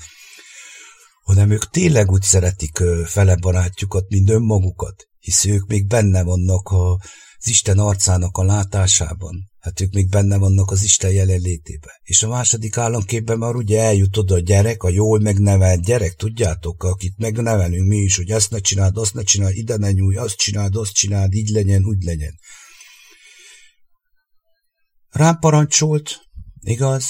hanem 1.25 1.51
ők 1.51 1.71
tényleg 1.71 2.11
úgy 2.11 2.23
szeretik 2.23 2.79
fele 3.05 3.37
barátjukat, 3.37 4.09
mint 4.09 4.31
önmagukat, 4.31 5.09
hisz 5.23 5.45
ők 5.45 5.67
még 5.67 5.87
benne 5.87 6.23
vannak 6.23 6.69
a, 6.69 6.93
az 7.39 7.49
Isten 7.49 7.79
arcának 7.79 8.37
a 8.37 8.45
látásában. 8.45 9.51
Hát 9.59 9.81
ők 9.81 9.93
még 9.93 10.09
benne 10.09 10.37
vannak 10.37 10.71
az 10.71 10.83
Isten 10.83 11.13
jelenlétében. 11.13 11.95
És 12.03 12.23
a 12.23 12.29
második 12.29 12.77
államképben 12.77 13.39
már 13.39 13.55
ugye 13.55 13.83
eljut 13.83 14.17
oda 14.17 14.35
a 14.35 14.39
gyerek, 14.39 14.83
a 14.83 14.89
jól 14.89 15.21
megnevelt 15.21 15.85
gyerek, 15.85 16.15
tudjátok, 16.15 16.85
akit 16.85 17.19
megnevelünk 17.19 17.89
mi 17.89 17.97
is, 17.97 18.17
hogy 18.17 18.31
ezt 18.31 18.51
ne 18.51 18.59
csináld, 18.59 18.97
azt 18.97 19.15
ne 19.15 19.23
csináld, 19.23 19.57
ide 19.57 19.77
ne 19.77 19.93
nyújj, 19.93 20.17
azt 20.17 20.37
csináld, 20.37 20.77
azt 20.77 20.93
csináld, 20.93 21.33
így 21.33 21.49
legyen, 21.49 21.85
úgy 21.85 22.03
legyen. 22.03 22.39
Rám 25.09 25.39
parancsolt, 25.39 26.21
igaz? 26.61 27.05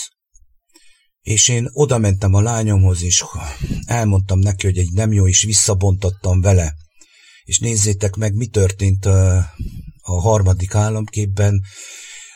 És 1.20 1.48
én 1.48 1.68
oda 1.72 1.98
mentem 1.98 2.34
a 2.34 2.40
lányomhoz, 2.40 3.02
és 3.02 3.24
elmondtam 3.86 4.38
neki, 4.38 4.66
hogy 4.66 4.78
egy 4.78 4.92
nem 4.92 5.12
jó, 5.12 5.28
és 5.28 5.42
visszabontattam 5.42 6.40
vele 6.40 6.74
és 7.52 7.58
nézzétek 7.58 8.16
meg, 8.16 8.34
mi 8.34 8.46
történt 8.46 9.06
a, 9.06 9.36
a 10.02 10.20
harmadik 10.20 10.74
államképben. 10.74 11.62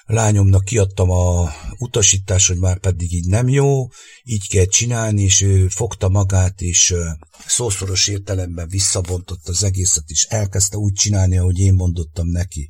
A 0.04 0.12
lányomnak 0.12 0.64
kiadtam 0.64 1.11
a 1.11 1.52
utasítást, 1.78 2.49
hogy 2.49 2.58
már 2.58 2.78
pedig 2.78 3.12
így 3.12 3.26
nem 3.26 3.49
jó, 3.49 3.88
így 4.23 4.49
kell 4.49 4.64
csinálni, 4.64 5.23
és 5.23 5.40
ő 5.40 5.68
fogta 5.68 6.08
magát, 6.08 6.61
és 6.61 6.94
szószoros 7.46 8.08
értelemben 8.08 8.68
visszabontott 8.68 9.49
az 9.49 9.62
egészet, 9.62 10.04
és 10.06 10.25
elkezdte 10.25 10.76
úgy 10.76 10.92
csinálni, 10.92 11.38
ahogy 11.38 11.58
én 11.58 11.75
mondottam 11.75 12.26
neki. 12.28 12.68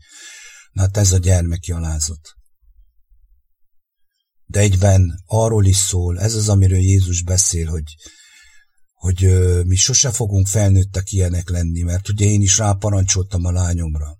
Na 0.72 0.82
hát 0.82 0.96
ez 0.96 1.12
a 1.12 1.18
gyermeki 1.18 1.72
alázat. 1.72 2.34
De 4.44 4.60
egyben 4.60 5.22
arról 5.26 5.64
is 5.64 5.76
szól, 5.76 6.20
ez 6.20 6.34
az, 6.34 6.48
amiről 6.48 6.80
Jézus 6.80 7.22
beszél, 7.22 7.66
hogy 7.66 7.84
hogy 9.06 9.28
mi 9.66 9.76
sose 9.76 10.10
fogunk 10.10 10.46
felnőttek 10.46 11.12
ilyenek 11.12 11.48
lenni, 11.48 11.82
mert 11.82 12.08
ugye 12.08 12.24
én 12.24 12.40
is 12.40 12.58
ráparancsoltam 12.58 13.44
a 13.44 13.50
lányomra. 13.50 14.18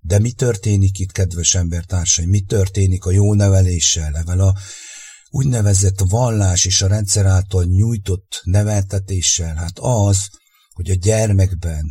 De 0.00 0.18
mi 0.18 0.32
történik 0.32 0.98
itt, 0.98 1.12
kedves 1.12 1.54
embertársaim? 1.54 2.28
Mi 2.28 2.40
történik 2.40 3.04
a 3.04 3.10
jó 3.10 3.34
neveléssel, 3.34 4.16
evel 4.16 4.40
a 4.40 4.54
úgynevezett 5.30 6.00
vallás 6.08 6.64
és 6.64 6.82
a 6.82 6.86
rendszer 6.86 7.26
által 7.26 7.64
nyújtott 7.64 8.40
neveltetéssel? 8.44 9.54
Hát 9.54 9.78
az, 9.78 10.28
hogy 10.72 10.90
a 10.90 10.94
gyermekben, 10.94 11.84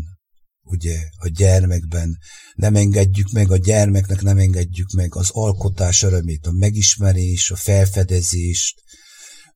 ugye, 0.62 0.98
a 1.18 1.28
gyermekben 1.28 2.18
nem 2.56 2.76
engedjük 2.76 3.32
meg, 3.32 3.52
a 3.52 3.58
gyermeknek 3.58 4.22
nem 4.22 4.38
engedjük 4.38 4.92
meg 4.92 5.16
az 5.16 5.30
alkotás 5.32 6.04
örömét, 6.04 6.46
a 6.46 6.52
megismerés, 6.52 7.52
a 7.52 7.56
felfedezést, 7.56 8.82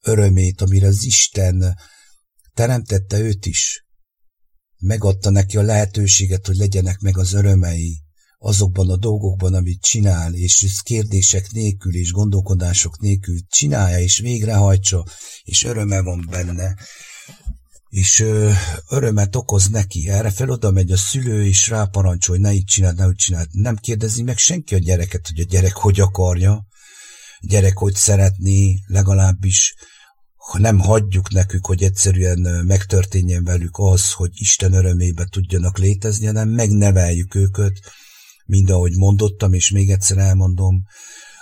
örömét, 0.02 0.62
amire 0.62 0.88
az 0.88 1.04
Isten 1.04 1.76
Teremtette 2.58 3.20
őt 3.20 3.46
is. 3.46 3.86
Megadta 4.78 5.30
neki 5.30 5.58
a 5.58 5.62
lehetőséget, 5.62 6.48
hogy 6.48 6.56
legyenek 6.56 7.00
meg 7.00 7.18
az 7.18 7.34
örömei 7.34 8.04
azokban 8.38 8.90
a 8.90 8.96
dolgokban, 8.96 9.54
amit 9.54 9.82
csinál, 9.82 10.34
és 10.34 10.82
kérdések 10.84 11.52
nélkül 11.52 11.96
és 11.96 12.12
gondolkodások 12.12 13.00
nélkül 13.00 13.38
csinálja 13.48 14.00
és 14.00 14.20
végrehajtsa, 14.20 15.06
és 15.44 15.64
öröme 15.64 16.02
van 16.02 16.28
benne 16.30 16.76
és 17.90 18.20
ö, 18.20 18.52
örömet 18.90 19.36
okoz 19.36 19.68
neki. 19.68 20.10
Erre 20.10 20.32
fel 20.32 20.50
oda 20.50 20.72
megy 20.72 20.92
a 20.92 20.98
szülő, 20.98 21.46
és 21.46 21.68
ráparancsol, 21.68 22.36
hogy 22.36 22.46
ne 22.46 22.54
így 22.54 22.66
csináld, 22.66 22.98
ne 22.98 23.08
úgy 23.08 23.16
csináld. 23.16 23.48
Nem 23.52 23.76
kérdezi 23.76 24.24
meg 24.24 24.38
senki 24.38 24.76
a 24.76 24.78
gyereket, 24.78 25.28
hogy 25.28 25.40
a 25.40 25.50
gyerek 25.50 25.74
hogy 25.74 26.00
akarja, 26.00 26.52
a 26.52 26.66
gyerek 27.48 27.78
hogy 27.78 27.96
szeretné, 27.96 28.80
legalábbis 28.88 29.76
ha 30.48 30.60
nem 30.60 30.80
hagyjuk 30.80 31.32
nekük, 31.32 31.66
hogy 31.66 31.84
egyszerűen 31.84 32.66
megtörténjen 32.66 33.44
velük 33.44 33.78
az, 33.78 34.12
hogy 34.12 34.30
Isten 34.34 34.74
örömébe 34.74 35.26
tudjanak 35.26 35.78
létezni, 35.78 36.26
hanem 36.26 36.50
megneveljük 36.50 37.36
őket, 37.36 37.74
mind 38.46 38.70
ahogy 38.70 38.96
mondottam, 38.96 39.54
és 39.54 39.72
még 39.72 39.90
egyszer 39.90 40.18
elmondom, 40.18 40.84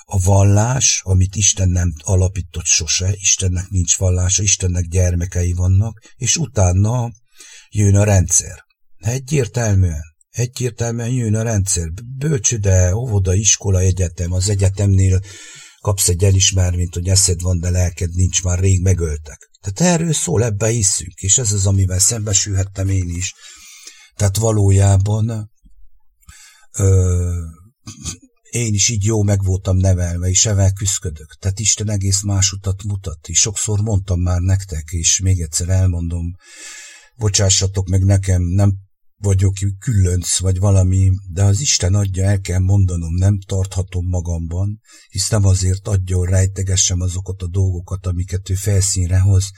a 0.06 0.20
vallás, 0.20 1.02
amit 1.04 1.36
Isten 1.36 1.70
nem 1.70 1.94
alapított 2.04 2.66
sose, 2.66 3.14
Istennek 3.14 3.70
nincs 3.70 3.98
vallása, 3.98 4.44
Istennek 4.44 4.86
gyermekei 4.86 5.54
vannak, 5.54 6.02
és 6.16 6.38
utána 6.38 7.12
jön 7.70 7.96
a 7.96 8.04
rendszer. 8.04 8.64
Egyértelműen, 8.98 10.04
egyértelműen 10.30 11.10
jön 11.10 11.36
a 11.36 11.42
rendszer. 11.42 11.90
Bölcsöde, 12.18 12.96
óvoda, 12.96 13.34
iskola, 13.34 13.80
egyetem, 13.80 14.32
az 14.32 14.50
egyetemnél 14.50 15.22
kapsz 15.86 16.10
egy 16.10 16.24
elismerményt, 16.24 16.94
hogy 16.94 17.08
eszed 17.08 17.42
van, 17.42 17.60
de 17.60 17.70
lelked 17.70 18.14
nincs, 18.14 18.44
már 18.44 18.60
rég 18.60 18.82
megöltek. 18.82 19.50
Tehát 19.62 19.94
erről 19.94 20.14
szól, 20.14 20.44
ebbe 20.44 20.68
hiszünk, 20.68 21.20
és 21.20 21.38
ez 21.38 21.52
az, 21.52 21.66
amivel 21.66 22.00
szembesülhettem 22.00 22.90
én 22.90 23.10
is. 23.10 23.34
Tehát 24.16 24.38
valójában 24.38 25.52
ö, 26.78 27.44
én 28.50 28.74
is 28.74 28.90
így 28.90 29.04
jó 29.04 29.24
meg 29.24 29.44
voltam 29.44 29.78
nevelve, 29.78 30.28
és 30.28 30.46
evel 30.46 30.74
küzdködök. 30.74 31.36
Tehát 31.40 31.60
Isten 31.60 31.90
egész 31.90 32.22
más 32.22 32.52
utat 32.52 32.84
mutat, 32.84 33.28
és 33.28 33.40
sokszor 33.40 33.80
mondtam 33.80 34.22
már 34.22 34.40
nektek, 34.40 34.90
és 34.92 35.20
még 35.20 35.42
egyszer 35.42 35.70
elmondom, 35.70 36.36
bocsássatok 37.16 37.88
meg 37.88 38.04
nekem, 38.04 38.42
nem 38.42 38.74
vagyok 39.26 39.54
különc, 39.80 40.38
vagy 40.38 40.60
valami, 40.60 41.12
de 41.32 41.44
az 41.44 41.62
Isten 41.62 41.94
adja, 41.94 42.24
el 42.24 42.40
kell 42.40 42.60
mondanom, 42.60 43.14
nem 43.16 43.40
tarthatom 43.40 44.08
magamban, 44.08 44.80
hisz 45.10 45.30
nem 45.30 45.46
azért 45.46 45.88
adja, 45.88 46.18
hogy 46.18 46.30
rejtegessem 46.30 47.02
azokat 47.02 47.42
a 47.42 47.48
dolgokat, 47.48 48.06
amiket 48.06 48.50
ő 48.50 48.54
felszínre 48.54 49.20
hoz, 49.20 49.52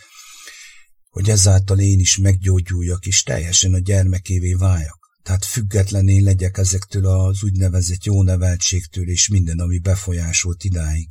hogy 1.10 1.30
ezáltal 1.30 1.80
én 1.80 2.00
is 2.00 2.18
meggyógyuljak, 2.18 3.06
és 3.06 3.24
teljesen 3.24 3.74
a 3.74 3.80
gyermekévé 3.80 4.54
váljak. 4.54 5.00
Tehát 5.24 5.46
független 5.46 6.08
én 6.08 6.24
legyek 6.24 6.58
ezektől 6.58 7.06
az 7.06 7.44
úgynevezett 7.44 8.04
jó 8.04 8.24
neveltségtől, 8.24 9.10
és 9.10 9.28
minden, 9.28 9.60
ami 9.60 9.80
befolyásolt 9.80 10.64
idáig. 10.64 11.08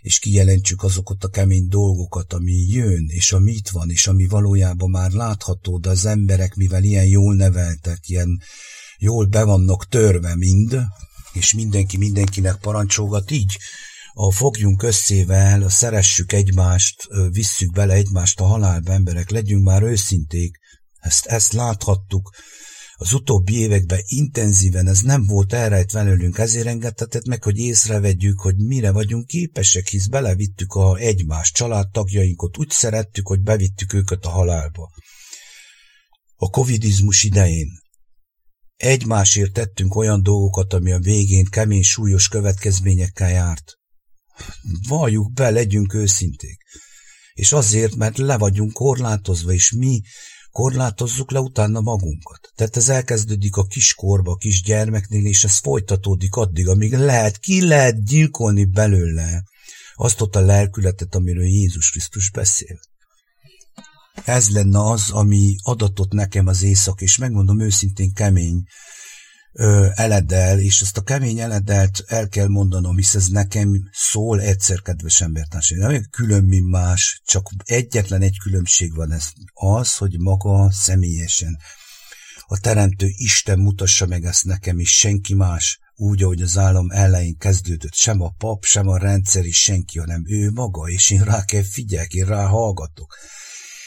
És 0.00 0.18
kijelentsük 0.18 0.82
azokat 0.82 1.24
a 1.24 1.28
kemény 1.28 1.68
dolgokat, 1.68 2.32
ami 2.32 2.52
jön, 2.52 3.06
és 3.08 3.32
ami 3.32 3.52
itt 3.52 3.68
van, 3.68 3.90
és 3.90 4.06
ami 4.06 4.26
valójában 4.26 4.90
már 4.90 5.10
látható, 5.10 5.78
de 5.78 5.88
az 5.88 6.04
emberek, 6.06 6.54
mivel 6.54 6.82
ilyen 6.82 7.06
jól 7.06 7.34
neveltek, 7.34 8.08
ilyen 8.08 8.40
jól 8.98 9.26
be 9.26 9.44
vannak 9.44 9.88
törve 9.88 10.36
mind, 10.36 10.78
és 11.32 11.54
mindenki 11.54 11.96
mindenkinek 11.96 12.56
parancsolgat 12.56 13.30
így, 13.30 13.58
a 14.12 14.32
fogjunk 14.32 14.82
összével, 14.82 15.62
a 15.62 15.68
szeressük 15.68 16.32
egymást, 16.32 17.08
visszük 17.30 17.72
bele 17.72 17.94
egymást 17.94 18.40
a 18.40 18.44
halálba, 18.44 18.92
emberek, 18.92 19.30
legyünk 19.30 19.64
már 19.64 19.82
őszinték, 19.82 20.58
ezt, 21.00 21.26
ezt 21.26 21.52
láthattuk, 21.52 22.30
az 23.00 23.12
utóbbi 23.12 23.54
években 23.54 24.02
intenzíven 24.06 24.86
ez 24.86 25.00
nem 25.00 25.26
volt 25.26 25.52
elrejt 25.52 25.92
velőlünk, 25.92 26.38
ezért 26.38 26.66
engedtetett 26.66 27.26
meg, 27.26 27.42
hogy 27.44 27.58
észrevegyük, 27.58 28.40
hogy 28.40 28.56
mire 28.56 28.90
vagyunk 28.90 29.26
képesek, 29.26 29.88
hisz 29.88 30.06
belevittük 30.06 30.72
a 30.72 30.96
egymás 30.96 31.52
családtagjainkat, 31.52 32.58
úgy 32.58 32.70
szerettük, 32.70 33.26
hogy 33.26 33.40
bevittük 33.40 33.92
őket 33.92 34.24
a 34.24 34.28
halálba. 34.28 34.90
A 36.34 36.50
covidizmus 36.50 37.22
idején 37.22 37.68
egymásért 38.76 39.52
tettünk 39.52 39.94
olyan 39.94 40.22
dolgokat, 40.22 40.72
ami 40.72 40.92
a 40.92 40.98
végén 40.98 41.44
kemény, 41.44 41.82
súlyos 41.82 42.28
következményekkel 42.28 43.30
járt. 43.30 43.78
Valljuk 44.88 45.32
be, 45.32 45.50
legyünk 45.50 45.94
őszinték. 45.94 46.62
És 47.32 47.52
azért, 47.52 47.94
mert 47.94 48.18
le 48.18 48.38
vagyunk 48.38 48.72
korlátozva, 48.72 49.52
és 49.52 49.72
mi 49.72 50.00
korlátozzuk 50.50 51.30
le 51.30 51.40
utána 51.40 51.80
magunkat. 51.80 52.52
Tehát 52.54 52.76
ez 52.76 52.88
elkezdődik 52.88 53.56
a 53.56 53.64
kiskorba, 53.64 54.32
a 54.32 54.36
kis 54.36 54.62
gyermeknél, 54.62 55.26
és 55.26 55.44
ez 55.44 55.58
folytatódik 55.58 56.34
addig, 56.34 56.68
amíg 56.68 56.92
lehet, 56.92 57.38
ki 57.38 57.66
lehet 57.66 58.04
gyilkolni 58.04 58.64
belőle 58.64 59.42
azt 59.94 60.20
ott 60.20 60.36
a 60.36 60.40
lelkületet, 60.40 61.14
amiről 61.14 61.46
Jézus 61.46 61.90
Krisztus 61.90 62.30
beszél. 62.30 62.78
Ez 64.24 64.50
lenne 64.50 64.80
az, 64.80 65.10
ami 65.10 65.54
adatot 65.62 66.12
nekem 66.12 66.46
az 66.46 66.62
éjszak, 66.62 67.00
és 67.00 67.16
megmondom 67.16 67.60
őszintén 67.60 68.12
kemény 68.12 68.62
ö, 69.58 69.86
eledel, 69.94 70.58
és 70.58 70.80
ezt 70.80 70.96
a 70.96 71.02
kemény 71.02 71.38
eledelt 71.38 72.04
el 72.06 72.28
kell 72.28 72.48
mondanom, 72.48 72.96
hisz 72.96 73.14
ez 73.14 73.26
nekem 73.26 73.88
szól 73.92 74.40
egyszer, 74.40 74.82
kedves 74.82 75.20
embertársaim. 75.20 75.80
Nem 75.80 76.04
külön, 76.10 76.44
mint 76.44 76.70
más, 76.70 77.22
csak 77.24 77.50
egyetlen 77.64 78.22
egy 78.22 78.38
különbség 78.38 78.94
van 78.94 79.12
ez, 79.12 79.24
az, 79.54 79.96
hogy 79.96 80.18
maga 80.18 80.70
személyesen 80.70 81.58
a 82.46 82.58
Teremtő 82.58 83.06
Isten 83.16 83.58
mutassa 83.58 84.06
meg 84.06 84.24
ezt 84.24 84.44
nekem, 84.44 84.78
és 84.78 84.96
senki 84.96 85.34
más, 85.34 85.78
úgy, 85.96 86.22
ahogy 86.22 86.42
az 86.42 86.58
állam 86.58 86.90
elején 86.90 87.38
kezdődött, 87.38 87.94
sem 87.94 88.20
a 88.20 88.34
pap, 88.38 88.64
sem 88.64 88.88
a 88.88 88.98
rendszer, 88.98 89.44
és 89.44 89.62
senki, 89.62 89.98
hanem 89.98 90.24
ő 90.26 90.50
maga, 90.50 90.88
és 90.88 91.10
én 91.10 91.22
rá 91.22 91.44
kell 91.44 91.62
figyeljek, 91.62 92.12
én 92.12 92.24
rá 92.24 92.46
hallgatok, 92.46 93.16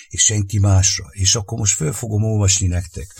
és 0.10 0.24
senki 0.24 0.60
másra. 0.60 1.06
És 1.12 1.36
akkor 1.36 1.58
most 1.58 1.76
föl 1.76 1.94
fogom 1.94 2.24
olvasni 2.24 2.68
nektek 2.68 3.16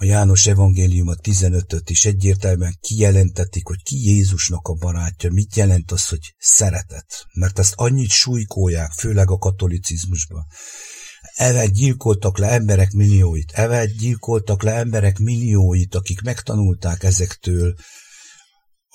a 0.00 0.04
János 0.04 0.46
evangélium 0.46 1.08
a 1.08 1.14
15-öt 1.14 1.90
is 1.90 2.04
egyértelműen 2.04 2.78
kijelentetik, 2.80 3.66
hogy 3.66 3.82
ki 3.82 3.96
Jézusnak 3.96 4.68
a 4.68 4.72
barátja, 4.72 5.30
mit 5.32 5.56
jelent 5.56 5.92
az, 5.92 6.08
hogy 6.08 6.34
szeretet. 6.38 7.26
Mert 7.32 7.58
ezt 7.58 7.74
annyit 7.76 8.10
súlykolják, 8.10 8.92
főleg 8.92 9.30
a 9.30 9.38
katolicizmusban. 9.38 10.46
Evet 11.36 11.72
gyilkoltak 11.72 12.38
le 12.38 12.48
emberek 12.48 12.90
millióit, 12.92 13.52
evet 13.54 13.96
gyilkoltak 13.96 14.62
le 14.62 14.72
emberek 14.72 15.18
millióit, 15.18 15.94
akik 15.94 16.20
megtanulták 16.20 17.02
ezektől 17.02 17.74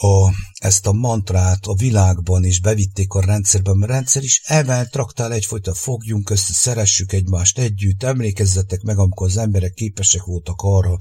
a, 0.03 0.33
ezt 0.53 0.87
a 0.87 0.91
mantrát 0.91 1.65
a 1.65 1.75
világban, 1.75 2.43
és 2.43 2.61
bevitték 2.61 3.13
a 3.13 3.25
rendszerben, 3.25 3.81
a 3.81 3.85
rendszer 3.85 4.23
is 4.23 4.41
evel 4.45 4.87
traktál 4.87 5.33
egyfajta 5.33 5.73
fogjunk 5.73 6.29
össze, 6.29 6.53
szeressük 6.53 7.11
egymást 7.11 7.59
együtt, 7.59 8.03
emlékezzetek 8.03 8.81
meg, 8.81 8.97
amikor 8.97 9.27
az 9.27 9.37
emberek 9.37 9.73
képesek 9.73 10.23
voltak 10.23 10.61
arra, 10.61 10.97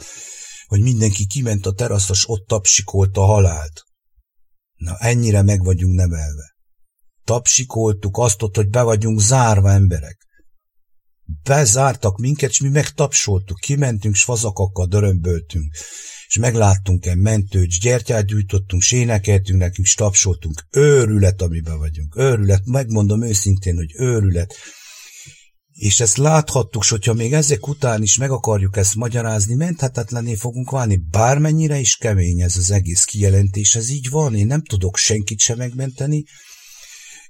hogy 0.66 0.80
mindenki 0.80 1.26
kiment 1.26 1.66
a 1.66 1.72
teraszos, 1.72 2.28
ott 2.28 2.46
tapsikolta 2.46 3.20
a 3.20 3.26
halált. 3.26 3.82
Na, 4.76 4.96
ennyire 4.98 5.42
meg 5.42 5.64
vagyunk 5.64 5.94
nevelve. 5.94 6.54
Tapsikoltuk 7.24 8.18
azt 8.18 8.42
ott, 8.42 8.56
hogy 8.56 8.68
be 8.68 8.82
vagyunk 8.82 9.20
zárva 9.20 9.70
emberek. 9.70 10.18
Bezártak 11.42 12.18
minket, 12.18 12.50
és 12.50 12.60
mi 12.60 12.68
megtapsoltuk, 12.68 13.58
kimentünk, 13.58 14.14
s 14.14 14.24
fazakakkal 14.24 14.86
dörömböltünk 14.86 15.74
és 16.32 16.38
megláttunk 16.38 17.06
egy 17.06 17.16
mentőt, 17.16 17.70
s 17.70 17.78
gyertyát 17.78 18.26
gyújtottunk, 18.26 18.82
s 18.82 18.92
énekeltünk 18.92 19.58
nekünk, 19.58 19.86
s 19.86 19.94
tapsoltunk. 19.94 20.66
Őrület, 20.70 21.42
amiben 21.42 21.78
vagyunk. 21.78 22.16
Őrület, 22.16 22.62
megmondom 22.64 23.22
őszintén, 23.22 23.76
hogy 23.76 23.92
őrület. 23.96 24.54
És 25.72 26.00
ezt 26.00 26.16
láthattuk, 26.16 26.82
s 26.82 26.88
hogyha 26.88 27.12
még 27.12 27.32
ezek 27.32 27.68
után 27.68 28.02
is 28.02 28.16
meg 28.16 28.30
akarjuk 28.30 28.76
ezt 28.76 28.94
magyarázni, 28.94 29.54
menthetetlené 29.54 30.34
fogunk 30.34 30.70
válni. 30.70 30.96
Bármennyire 31.10 31.78
is 31.78 31.96
kemény 31.96 32.40
ez 32.40 32.56
az 32.56 32.70
egész 32.70 33.04
kijelentés, 33.04 33.74
ez 33.74 33.88
így 33.88 34.08
van, 34.08 34.34
én 34.34 34.46
nem 34.46 34.62
tudok 34.62 34.96
senkit 34.96 35.38
sem 35.38 35.56
megmenteni, 35.56 36.24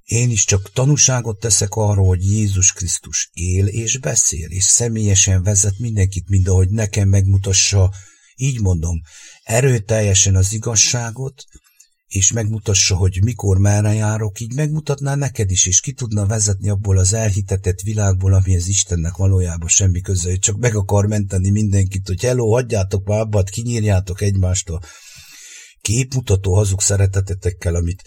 én 0.05 0.31
is 0.31 0.45
csak 0.45 0.73
tanúságot 0.73 1.41
teszek 1.41 1.75
arról, 1.75 2.07
hogy 2.07 2.25
Jézus 2.25 2.73
Krisztus 2.73 3.31
él 3.33 3.67
és 3.67 3.99
beszél, 3.99 4.47
és 4.49 4.65
személyesen 4.65 5.43
vezet 5.43 5.79
mindenkit, 5.79 6.29
mind 6.29 6.49
ahogy 6.49 6.69
nekem 6.69 7.09
megmutassa 7.09 7.91
így 8.43 8.61
mondom, 8.61 9.01
erőteljesen 9.43 10.37
az 10.37 10.53
igazságot, 10.53 11.45
és 12.07 12.33
megmutassa, 12.33 12.97
hogy 12.97 13.19
mikor 13.23 13.59
merre 13.59 13.93
járok, 13.93 14.41
így 14.41 14.55
megmutatná 14.55 15.15
neked 15.15 15.51
is, 15.51 15.67
és 15.67 15.81
ki 15.81 15.93
tudna 15.93 16.27
vezetni 16.27 16.69
abból 16.69 16.99
az 16.99 17.13
elhitetett 17.13 17.81
világból, 17.81 18.35
amihez 18.35 18.67
Istennek 18.67 19.17
valójában 19.17 19.69
semmi 19.69 20.01
köze, 20.01 20.31
hogy 20.31 20.39
csak 20.39 20.57
meg 20.57 20.75
akar 20.75 21.07
menteni 21.07 21.51
mindenkit, 21.51 22.07
hogy 22.07 22.23
hello, 22.23 22.53
hagyjátok 22.53 23.07
már 23.07 23.21
abbat, 23.21 23.51
kinyírjátok 23.51 24.21
egymástól. 24.21 24.81
Képmutató 25.81 26.55
hazug 26.55 26.81
szeretetetekkel, 26.81 27.75
amit 27.75 28.03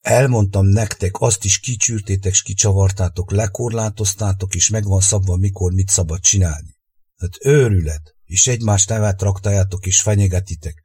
elmondtam 0.00 0.66
nektek, 0.66 1.20
azt 1.20 1.44
is 1.44 1.58
kicsűrtétek, 1.58 2.32
és 2.32 2.42
kicsavartátok, 2.42 3.32
lekorlátoztátok, 3.32 4.54
és 4.54 4.68
megvan 4.68 5.00
szabva, 5.00 5.36
mikor 5.36 5.72
mit 5.72 5.88
szabad 5.88 6.20
csinálni. 6.20 6.76
Tehát 7.16 7.38
őrület 7.40 8.15
és 8.26 8.46
egymást 8.46 8.88
nevet 8.88 9.16
traktáljátok 9.16 9.86
és 9.86 10.00
fenyegetitek, 10.00 10.82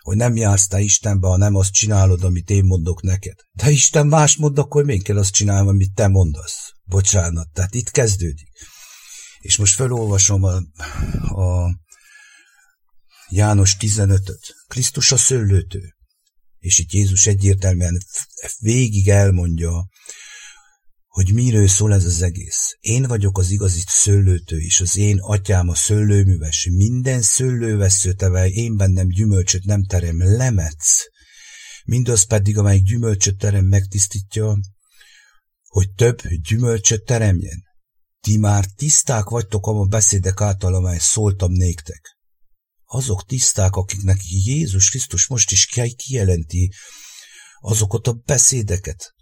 hogy 0.00 0.16
nem 0.16 0.36
jársz 0.36 0.66
te 0.66 0.80
Istenbe, 0.80 1.26
ha 1.28 1.36
nem 1.36 1.54
azt 1.54 1.72
csinálod, 1.72 2.24
amit 2.24 2.50
én 2.50 2.64
mondok 2.64 3.02
neked. 3.02 3.36
De 3.52 3.70
Isten 3.70 4.06
más 4.06 4.36
mond, 4.36 4.58
akkor 4.58 4.84
még 4.84 5.02
kell 5.02 5.18
azt 5.18 5.32
csinálni, 5.32 5.68
amit 5.68 5.94
te 5.94 6.08
mondasz. 6.08 6.72
Bocsánat, 6.84 7.48
tehát 7.52 7.74
itt 7.74 7.90
kezdődik. 7.90 8.48
És 9.38 9.56
most 9.56 9.74
felolvasom 9.74 10.42
a, 10.42 10.56
a 11.40 11.70
János 13.28 13.76
15-öt. 13.80 14.54
Krisztus 14.68 15.12
a 15.12 15.16
szőlőtő. 15.16 15.94
És 16.58 16.78
itt 16.78 16.92
Jézus 16.92 17.26
egyértelműen 17.26 17.98
végig 18.58 19.08
elmondja, 19.08 19.88
hogy 21.16 21.32
miről 21.32 21.68
szól 21.68 21.92
ez 21.92 22.04
az 22.04 22.22
egész. 22.22 22.76
Én 22.80 23.02
vagyok 23.02 23.38
az 23.38 23.50
igazi 23.50 23.82
szőlőtő, 23.86 24.58
és 24.58 24.80
az 24.80 24.96
én 24.96 25.18
atyám 25.20 25.68
a 25.68 25.74
szőlőműves. 25.74 26.68
Minden 26.72 27.22
szőlőveszőtevel 27.22 28.46
én 28.46 28.76
bennem 28.76 29.08
gyümölcsöt 29.08 29.64
nem 29.64 29.84
terem, 29.84 30.36
lemetsz. 30.36 31.04
Mindaz 31.84 32.26
pedig, 32.26 32.58
amelyik 32.58 32.82
gyümölcsöt 32.82 33.38
terem, 33.38 33.64
megtisztítja, 33.64 34.58
hogy 35.66 35.90
több 35.90 36.22
gyümölcsöt 36.48 37.04
teremjen. 37.04 37.62
Ti 38.20 38.36
már 38.36 38.64
tiszták 38.64 39.24
vagytok 39.24 39.66
a 39.66 39.84
beszédek 39.84 40.40
által, 40.40 40.74
amely 40.74 40.98
szóltam 40.98 41.52
néktek. 41.52 42.16
Azok 42.84 43.24
tiszták, 43.26 43.74
akiknek 43.74 44.18
Jézus 44.22 44.90
Krisztus 44.90 45.28
most 45.28 45.50
is 45.50 45.68
kijelenti 45.96 46.72
azokat 47.60 48.06
a 48.06 48.12
beszédeket, 48.12 49.14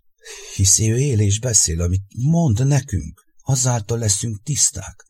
hisz 0.55 0.79
ő 0.79 0.99
él 0.99 1.21
és 1.21 1.41
beszél, 1.41 1.81
amit 1.81 2.05
mond 2.17 2.67
nekünk, 2.67 3.25
azáltal 3.43 3.99
leszünk 3.99 4.43
tiszták. 4.43 5.05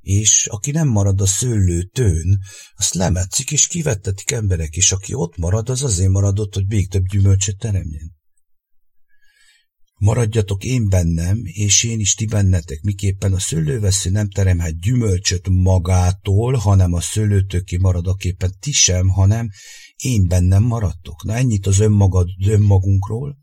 És 0.00 0.46
aki 0.46 0.70
nem 0.70 0.88
marad 0.88 1.20
a 1.20 1.26
szőlő 1.26 1.82
tőn, 1.82 2.38
azt 2.76 2.94
lemetszik 2.94 3.50
és 3.50 3.66
kivettetik 3.66 4.30
emberek, 4.30 4.76
és 4.76 4.92
aki 4.92 5.14
ott 5.14 5.36
marad, 5.36 5.68
az 5.68 5.82
azért 5.82 6.10
maradott, 6.10 6.54
hogy 6.54 6.66
még 6.68 6.88
több 6.88 7.06
gyümölcsöt 7.06 7.58
teremjen. 7.58 8.14
Maradjatok 9.98 10.64
én 10.64 10.88
bennem, 10.88 11.40
és 11.42 11.84
én 11.84 12.00
is 12.00 12.14
ti 12.14 12.26
bennetek, 12.26 12.80
miképpen 12.80 13.32
a 13.32 13.38
szőlővesző 13.38 14.10
nem 14.10 14.30
teremhet 14.30 14.80
gyümölcsöt 14.80 15.48
magától, 15.48 16.54
hanem 16.54 16.92
a 16.92 17.00
szőlőtőké 17.00 17.76
marad, 17.76 18.06
aképpen 18.06 18.52
ti 18.60 18.72
sem, 18.72 19.08
hanem 19.08 19.48
én 19.96 20.28
bennem 20.28 20.62
maradtok. 20.62 21.24
Na 21.24 21.34
ennyit 21.34 21.66
az 21.66 21.78
önmagad, 21.78 22.28
önmagunkról, 22.46 23.36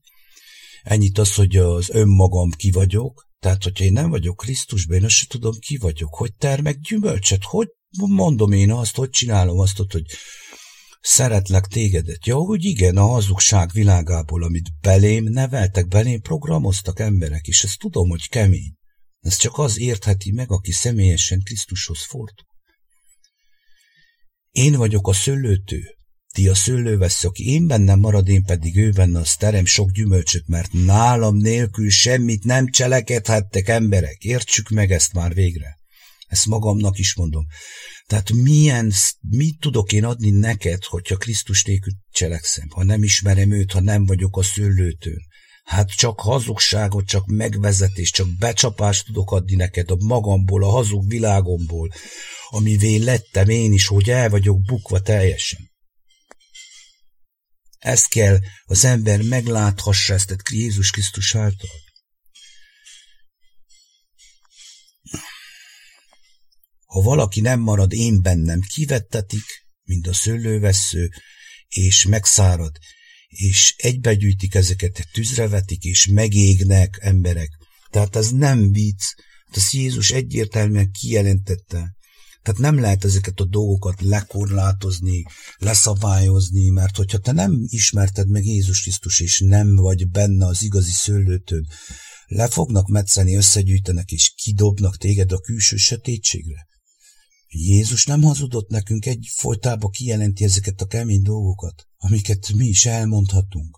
Ennyit 0.84 1.18
az, 1.18 1.36
hogy 1.36 1.56
az 1.56 1.90
önmagam 1.90 2.52
ki 2.52 2.72
vagyok, 2.72 3.30
tehát, 3.40 3.64
hogyha 3.64 3.84
én 3.84 3.94
nem 3.94 4.10
vagyok 4.10 4.38
Krisztusban, 4.38 4.98
én 4.98 5.04
azt 5.04 5.14
sem 5.14 5.28
tudom, 5.30 5.54
ki 5.60 5.78
vagyok. 5.78 6.16
Hogy 6.16 6.34
termek 6.34 6.80
gyümölcset? 6.80 7.44
Hogy 7.44 7.68
mondom 7.98 8.52
én 8.52 8.72
azt, 8.72 8.96
hogy 8.96 9.10
csinálom 9.10 9.60
azt, 9.60 9.78
hogy 9.78 10.06
Szeretlek 11.04 11.66
tégedet. 11.66 12.26
Ja, 12.26 12.36
hogy 12.36 12.64
igen, 12.64 12.98
a 12.98 13.06
hazugság 13.06 13.72
világából, 13.72 14.44
amit 14.44 14.80
belém 14.82 15.24
neveltek, 15.24 15.88
belém 15.88 16.22
programoztak 16.22 17.00
emberek, 17.00 17.48
és 17.48 17.64
ezt 17.64 17.80
tudom, 17.80 18.10
hogy 18.10 18.30
kemény. 18.30 18.76
Ez 19.20 19.36
csak 19.36 19.58
az 19.58 19.80
értheti 19.80 20.32
meg, 20.32 20.52
aki 20.52 20.72
személyesen 20.72 21.42
Krisztushoz 21.44 22.06
fordul. 22.06 22.46
Én 24.52 24.76
vagyok 24.76 25.08
a 25.08 25.14
szőlőtő, 25.14 25.98
ti 26.32 26.48
a 26.48 26.56
szőlővesző, 26.56 27.28
aki 27.28 27.50
én 27.50 27.68
bennem 27.68 28.00
marad, 28.00 28.28
én 28.28 28.44
pedig 28.44 28.78
ő 28.78 28.90
benne, 28.90 29.20
az 29.20 29.36
terem 29.36 29.66
sok 29.66 29.92
gyümölcsöt, 29.92 30.48
mert 30.48 30.74
nálam 30.74 31.36
nélkül 31.36 31.90
semmit 31.90 32.44
nem 32.44 32.68
cselekedhettek 32.68 33.68
emberek. 33.68 34.18
Értsük 34.24 34.70
meg 34.70 34.92
ezt 34.92 35.14
már 35.14 35.34
végre. 35.34 35.80
Ezt 36.28 36.46
magamnak 36.46 36.98
is 36.98 37.16
mondom. 37.16 37.46
Tehát 38.08 38.32
milyen, 38.32 38.92
mit 39.30 39.60
tudok 39.60 39.92
én 39.92 40.04
adni 40.04 40.30
neked, 40.30 40.84
hogyha 40.84 41.18
Krisztus 41.18 41.64
nélkül 41.64 41.94
cselekszem, 42.12 42.68
ha 42.70 42.84
nem 42.84 43.04
ismerem 43.04 43.52
őt, 43.52 43.72
ha 43.72 43.82
nem 43.82 44.06
vagyok 44.06 44.38
a 44.38 44.44
szőlőtőn. 44.44 45.20
Hát 45.64 45.90
csak 45.90 46.20
hazugságot, 46.20 47.06
csak 47.06 47.26
megvezetés, 47.26 48.12
csak 48.12 48.28
becsapást 48.40 49.06
tudok 49.06 49.32
adni 49.32 49.56
neked 49.56 49.92
a 49.92 49.96
magamból, 50.00 50.64
a 50.64 50.70
hazug 50.70 51.08
világomból, 51.08 51.90
amivé 52.50 52.96
lettem 52.96 53.50
én 53.50 53.74
is, 53.74 53.88
hogy 53.88 54.10
el 54.10 54.30
vagyok 54.30 54.62
bukva 54.62 55.00
teljesen. 55.00 55.71
Ezt 57.82 58.08
kell 58.08 58.40
az 58.64 58.86
ember 58.86 59.22
megláthassa 59.22 60.14
ezt 60.14 60.36
Jézus 60.52 60.92
Krisztus 60.92 61.36
által. 61.36 61.70
Ha 66.86 67.02
valaki 67.02 67.42
nem 67.42 67.60
marad 67.60 67.94
én 67.94 68.22
bennem, 68.22 68.60
kivettetik, 68.74 69.44
mint 69.84 70.08
a 70.08 70.14
szőlővessző, 70.14 71.10
és 71.68 72.06
megszárad, 72.06 72.78
és 73.28 73.74
egybegyűjtik 73.78 74.56
ezeket, 74.56 75.08
tűzre 75.12 75.48
vetik, 75.48 75.84
és 75.84 76.06
megégnek 76.06 76.98
emberek. 77.02 77.50
Tehát 77.90 78.16
ez 78.16 78.32
nem 78.32 78.72
vicc, 78.72 79.04
ezt 79.52 79.72
Jézus 79.74 80.12
egyértelműen 80.12 80.92
kijelentette. 80.92 81.96
Tehát 82.44 82.60
nem 82.60 82.80
lehet 82.80 83.04
ezeket 83.04 83.40
a 83.40 83.46
dolgokat 83.46 84.02
lekorlátozni, 84.02 85.24
leszabályozni, 85.58 86.70
mert 86.70 86.96
hogyha 86.96 87.18
te 87.18 87.32
nem 87.32 87.66
ismerted 87.68 88.30
meg 88.30 88.46
Jézus 88.46 88.82
Krisztus, 88.82 89.20
és 89.20 89.44
nem 89.46 89.76
vagy 89.76 90.10
benne 90.10 90.46
az 90.46 90.64
igazi 90.64 90.92
szőlőtön, 90.92 91.68
le 92.26 92.48
fognak 92.48 92.88
metszeni, 92.88 93.36
összegyűjtenek, 93.36 94.12
és 94.12 94.34
kidobnak 94.36 94.98
téged 94.98 95.32
a 95.32 95.40
külső 95.40 95.76
sötétségre. 95.76 96.68
Jézus 97.48 98.06
nem 98.06 98.22
hazudott 98.22 98.70
nekünk, 98.70 99.06
egy 99.06 99.28
folytába 99.36 99.90
kijelenti 99.90 100.44
ezeket 100.44 100.82
a 100.82 100.86
kemény 100.86 101.22
dolgokat, 101.22 101.88
amiket 101.98 102.52
mi 102.54 102.66
is 102.66 102.86
elmondhatunk. 102.86 103.78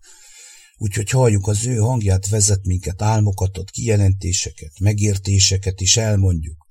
Úgyhogy 0.77 1.09
halljuk 1.09 1.47
az 1.47 1.65
ő 1.65 1.75
hangját, 1.75 2.27
vezet 2.27 2.65
minket, 2.65 3.01
álmokat 3.01 3.57
ad, 3.57 3.69
kijelentéseket, 3.69 4.79
megértéseket 4.79 5.81
is 5.81 5.97
elmondjuk. 5.97 6.62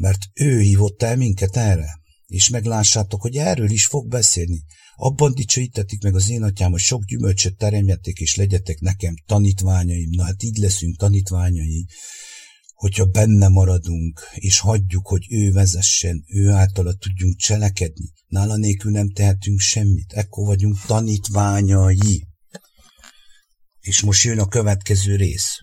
Mert 0.00 0.18
ő 0.34 0.60
hívott 0.60 1.02
el 1.02 1.16
minket 1.16 1.56
erre, 1.56 2.00
és 2.26 2.48
meglássátok, 2.48 3.20
hogy 3.20 3.36
erről 3.36 3.70
is 3.70 3.86
fog 3.86 4.08
beszélni. 4.08 4.64
Abban 4.94 5.34
dicsőítetik 5.34 6.02
meg 6.02 6.14
az 6.14 6.30
én 6.30 6.42
atyám, 6.42 6.70
hogy 6.70 6.80
sok 6.80 7.04
gyümölcsöt 7.04 7.56
teremjetek, 7.56 8.18
és 8.18 8.34
legyetek 8.34 8.80
nekem 8.80 9.14
tanítványaim. 9.26 10.10
Na 10.10 10.24
hát 10.24 10.42
így 10.42 10.56
leszünk 10.56 10.96
tanítványai, 10.96 11.86
hogyha 12.74 13.04
benne 13.04 13.48
maradunk, 13.48 14.20
és 14.34 14.58
hagyjuk, 14.58 15.06
hogy 15.06 15.26
ő 15.28 15.52
vezessen, 15.52 16.24
ő 16.26 16.48
általa 16.48 16.94
tudjunk 16.94 17.36
cselekedni. 17.36 18.12
Nála 18.26 18.56
nélkül 18.56 18.90
nem 18.90 19.10
tehetünk 19.10 19.58
semmit, 19.58 20.12
ekkor 20.12 20.46
vagyunk 20.46 20.80
tanítványai. 20.86 22.26
És 23.80 24.00
most 24.00 24.24
jön 24.24 24.38
a 24.38 24.48
következő 24.48 25.16
rész. 25.16 25.58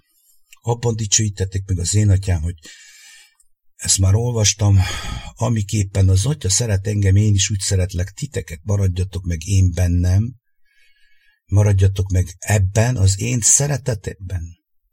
Abban 0.61 0.95
dicsőítettek 0.95 1.63
meg 1.65 1.79
az 1.79 1.95
én 1.95 2.09
atyám, 2.09 2.41
hogy 2.41 2.55
ezt 3.77 3.97
már 3.97 4.15
olvastam, 4.15 4.79
amiképpen 5.33 6.09
az 6.09 6.25
atya 6.25 6.49
szeret 6.49 6.87
engem, 6.87 7.15
én 7.15 7.33
is 7.33 7.49
úgy 7.49 7.59
szeretlek 7.59 8.11
titeket, 8.11 8.59
maradjatok 8.63 9.25
meg 9.25 9.43
én 9.45 9.71
bennem, 9.71 10.35
maradjatok 11.45 12.11
meg 12.11 12.35
ebben, 12.39 12.95
az 12.95 13.19
én 13.19 13.39
szeretetemben. 13.41 14.41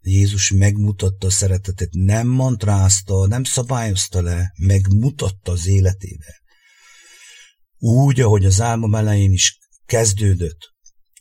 Jézus 0.01 0.51
megmutatta 0.51 1.27
a 1.27 1.31
szeretetet, 1.31 1.89
nem 1.93 2.29
mantrázta, 2.29 3.27
nem 3.27 3.45
szabályozta 3.45 4.23
le, 4.23 4.53
megmutatta 4.57 5.53
az 5.53 5.67
életével. 5.67 6.43
Úgy, 7.79 8.21
ahogy 8.21 8.45
az 8.45 8.61
álmom 8.61 8.95
elején 8.95 9.33
is 9.33 9.59
kezdődött, 9.87 10.74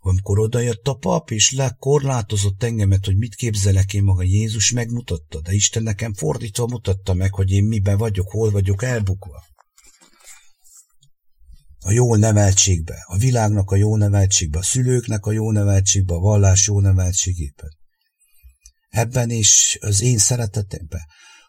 amikor 0.06 0.39
odajött 0.39 0.88
a 0.88 0.94
pap, 0.94 1.32
és 1.32 1.52
lekorlátozott 1.52 2.63
engemet, 2.63 3.06
hogy 3.06 3.18
mit 3.18 3.36
képzelek 3.36 3.94
én 3.94 4.04
maga, 4.04 4.24
Jézus 4.24 4.72
megmutatta, 4.72 5.42
de 5.42 5.54
Isten 5.54 5.84
nekem 5.84 6.13
fordítva 6.13 6.68
mutatta 6.68 7.13
meg, 7.13 7.34
hogy 7.34 7.52
én 7.52 7.63
miben 7.63 7.98
vagyok, 7.98 8.32
hol 8.32 8.52
vagyok 8.52 8.84
elbukva. 8.84 9.44
A 11.80 11.92
jó 11.92 12.16
neveltségbe, 12.16 13.04
a 13.08 13.18
világnak 13.18 13.72
a 13.72 13.76
jó 13.76 13.96
neveltségbe, 13.96 14.58
a 14.58 14.63
szülőknek 14.63 15.26
a 15.26 15.32
jó 15.32 15.52
neveltségbe, 15.52 16.13
a 16.13 16.20
vallás 16.20 16.68
jó 16.68 16.80
neveltségében 16.80 17.70
ebben 18.94 19.30
és 19.30 19.78
az 19.82 20.02
én 20.02 20.18
szeretetemben. 20.18 21.02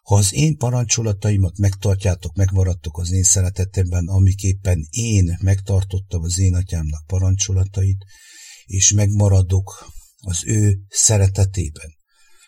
Ha 0.03 0.14
az 0.14 0.35
én 0.35 0.57
parancsolataimat 0.57 1.59
megtartjátok, 1.59 2.35
megmaradtok 2.35 2.99
az 2.99 3.12
én 3.12 3.23
szeretetemben, 3.23 4.07
amiképpen 4.07 4.87
én 4.90 5.38
megtartottam 5.40 6.23
az 6.23 6.38
én 6.38 6.55
atyámnak 6.55 7.07
parancsolatait, 7.07 8.05
és 8.64 8.92
megmaradok 8.92 9.92
az 10.16 10.42
ő 10.46 10.79
szeretetében. 10.88 11.96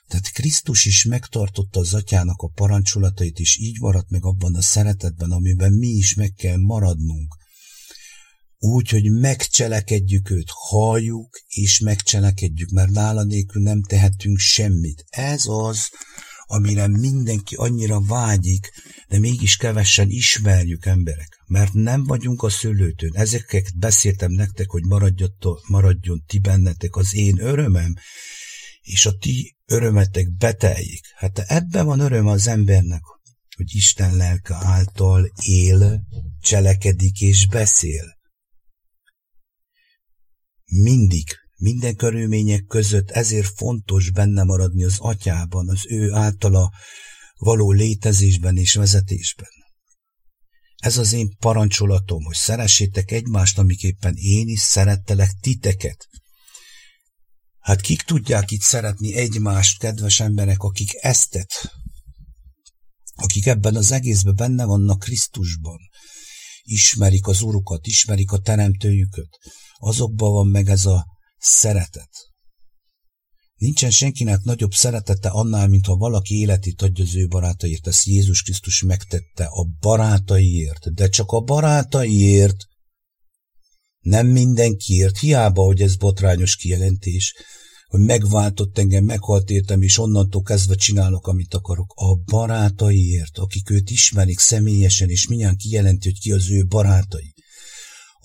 Tehát 0.06 0.32
Krisztus 0.32 0.84
is 0.84 1.04
megtartotta 1.04 1.80
az 1.80 1.94
atyának 1.94 2.40
a 2.40 2.48
parancsolatait, 2.54 3.38
és 3.38 3.58
így 3.58 3.80
maradt 3.80 4.10
meg 4.10 4.24
abban 4.24 4.54
a 4.54 4.62
szeretetben, 4.62 5.30
amiben 5.30 5.72
mi 5.72 5.88
is 5.88 6.14
meg 6.14 6.32
kell 6.32 6.58
maradnunk 6.58 7.36
úgy, 8.58 8.88
hogy 8.88 9.10
megcselekedjük 9.10 10.30
őt, 10.30 10.50
halljuk 10.50 11.40
és 11.48 11.78
megcselekedjük, 11.78 12.70
mert 12.70 12.90
nála 12.90 13.22
nélkül 13.22 13.62
nem 13.62 13.82
tehetünk 13.82 14.38
semmit. 14.38 15.04
Ez 15.08 15.42
az, 15.46 15.78
amire 16.46 16.86
mindenki 16.86 17.54
annyira 17.54 18.00
vágyik, 18.00 18.72
de 19.08 19.18
mégis 19.18 19.56
kevesen 19.56 20.10
ismerjük 20.10 20.86
emberek, 20.86 21.42
mert 21.46 21.72
nem 21.72 22.04
vagyunk 22.04 22.42
a 22.42 22.50
szőlőtön. 22.50 23.10
Ezeket 23.14 23.78
beszéltem 23.78 24.32
nektek, 24.32 24.70
hogy 24.70 24.82
maradjon 25.68 26.22
ti 26.26 26.38
bennetek 26.38 26.96
az 26.96 27.14
én 27.14 27.40
örömem, 27.40 27.94
és 28.80 29.06
a 29.06 29.16
ti 29.18 29.56
örömetek 29.66 30.36
beteljék. 30.36 31.04
Hát 31.14 31.38
ebben 31.38 31.86
van 31.86 32.00
öröm 32.00 32.26
az 32.26 32.46
embernek, 32.46 33.02
hogy 33.56 33.74
Isten 33.74 34.16
lelke 34.16 34.54
által 34.54 35.32
él, 35.42 36.02
cselekedik 36.40 37.20
és 37.20 37.46
beszél 37.46 38.16
mindig, 40.66 41.28
minden 41.56 41.96
körülmények 41.96 42.64
között 42.64 43.10
ezért 43.10 43.52
fontos 43.56 44.10
benne 44.10 44.42
maradni 44.42 44.84
az 44.84 44.96
atyában, 44.98 45.68
az 45.68 45.86
ő 45.88 46.12
általa 46.12 46.72
való 47.36 47.72
létezésben 47.72 48.56
és 48.56 48.74
vezetésben. 48.74 49.48
Ez 50.76 50.98
az 50.98 51.12
én 51.12 51.36
parancsolatom, 51.38 52.24
hogy 52.24 52.34
szeressétek 52.34 53.10
egymást, 53.10 53.58
amiképpen 53.58 54.14
én 54.16 54.48
is 54.48 54.60
szerettelek 54.60 55.30
titeket. 55.40 56.08
Hát 57.58 57.80
kik 57.80 58.02
tudják 58.02 58.50
itt 58.50 58.60
szeretni 58.60 59.14
egymást, 59.14 59.78
kedves 59.78 60.20
emberek, 60.20 60.62
akik 60.62 60.90
eztet, 60.94 61.72
akik 63.14 63.46
ebben 63.46 63.76
az 63.76 63.92
egészben 63.92 64.34
benne 64.34 64.64
vannak 64.64 64.98
Krisztusban, 64.98 65.78
ismerik 66.62 67.26
az 67.26 67.40
Urukat, 67.40 67.86
ismerik 67.86 68.32
a 68.32 68.38
Teremtőjüket, 68.38 69.28
azokban 69.78 70.32
van 70.32 70.46
meg 70.46 70.68
ez 70.68 70.86
a 70.86 71.06
szeretet. 71.46 72.10
Nincsen 73.54 73.90
senkinek 73.90 74.42
nagyobb 74.42 74.72
szeretete 74.72 75.28
annál, 75.28 75.68
mint 75.68 75.86
ha 75.86 75.96
valaki 75.96 76.34
életét 76.34 76.82
adja 76.82 77.04
az 77.04 77.14
ő 77.14 77.26
barátaiért. 77.26 77.86
Ezt 77.86 78.04
Jézus 78.04 78.42
Krisztus 78.42 78.82
megtette 78.82 79.44
a 79.44 79.66
barátaiért, 79.80 80.94
de 80.94 81.08
csak 81.08 81.30
a 81.30 81.40
barátaiért, 81.40 82.56
nem 84.00 84.26
mindenkiért, 84.26 85.18
hiába, 85.18 85.62
hogy 85.62 85.80
ez 85.80 85.96
botrányos 85.96 86.56
kijelentés, 86.56 87.34
hogy 87.86 88.00
megváltott 88.00 88.78
engem, 88.78 89.04
meghalt 89.04 89.50
értem, 89.50 89.82
és 89.82 89.98
onnantól 89.98 90.42
kezdve 90.42 90.74
csinálok, 90.74 91.26
amit 91.26 91.54
akarok. 91.54 91.92
A 91.94 92.14
barátaiért, 92.14 93.38
akik 93.38 93.70
őt 93.70 93.90
ismerik 93.90 94.38
személyesen, 94.38 95.08
és 95.08 95.26
mindjárt 95.26 95.56
kijelenti, 95.56 96.08
hogy 96.08 96.20
ki 96.20 96.32
az 96.32 96.50
ő 96.50 96.66
barátai 96.66 97.35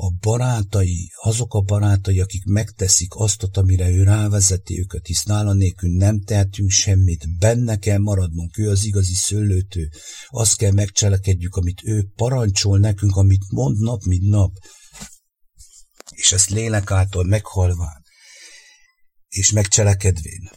a 0.03 0.09
barátai, 0.19 1.11
azok 1.21 1.53
a 1.53 1.61
barátai, 1.61 2.19
akik 2.19 2.43
megteszik 2.45 3.11
azt, 3.15 3.57
amire 3.57 3.89
ő 3.89 4.03
rávezeti 4.03 4.79
őket, 4.79 5.05
hisz 5.05 5.23
nála 5.23 5.53
nélkül 5.53 5.97
nem 5.97 6.21
tehetünk 6.21 6.69
semmit, 6.69 7.37
benne 7.37 7.77
kell 7.77 7.97
maradnunk, 7.97 8.57
ő 8.57 8.69
az 8.69 8.83
igazi 8.83 9.13
szőlőtő, 9.13 9.89
azt 10.27 10.57
kell 10.57 10.71
megcselekedjük, 10.71 11.55
amit 11.55 11.81
ő 11.83 12.11
parancsol 12.15 12.79
nekünk, 12.79 13.15
amit 13.15 13.51
mond 13.51 13.79
nap, 13.79 14.03
mint 14.03 14.29
nap. 14.29 14.51
és 16.15 16.31
ezt 16.31 16.49
lélek 16.49 16.91
által 16.91 17.23
meghalván, 17.23 18.03
és 19.27 19.51
megcselekedvén. 19.51 20.49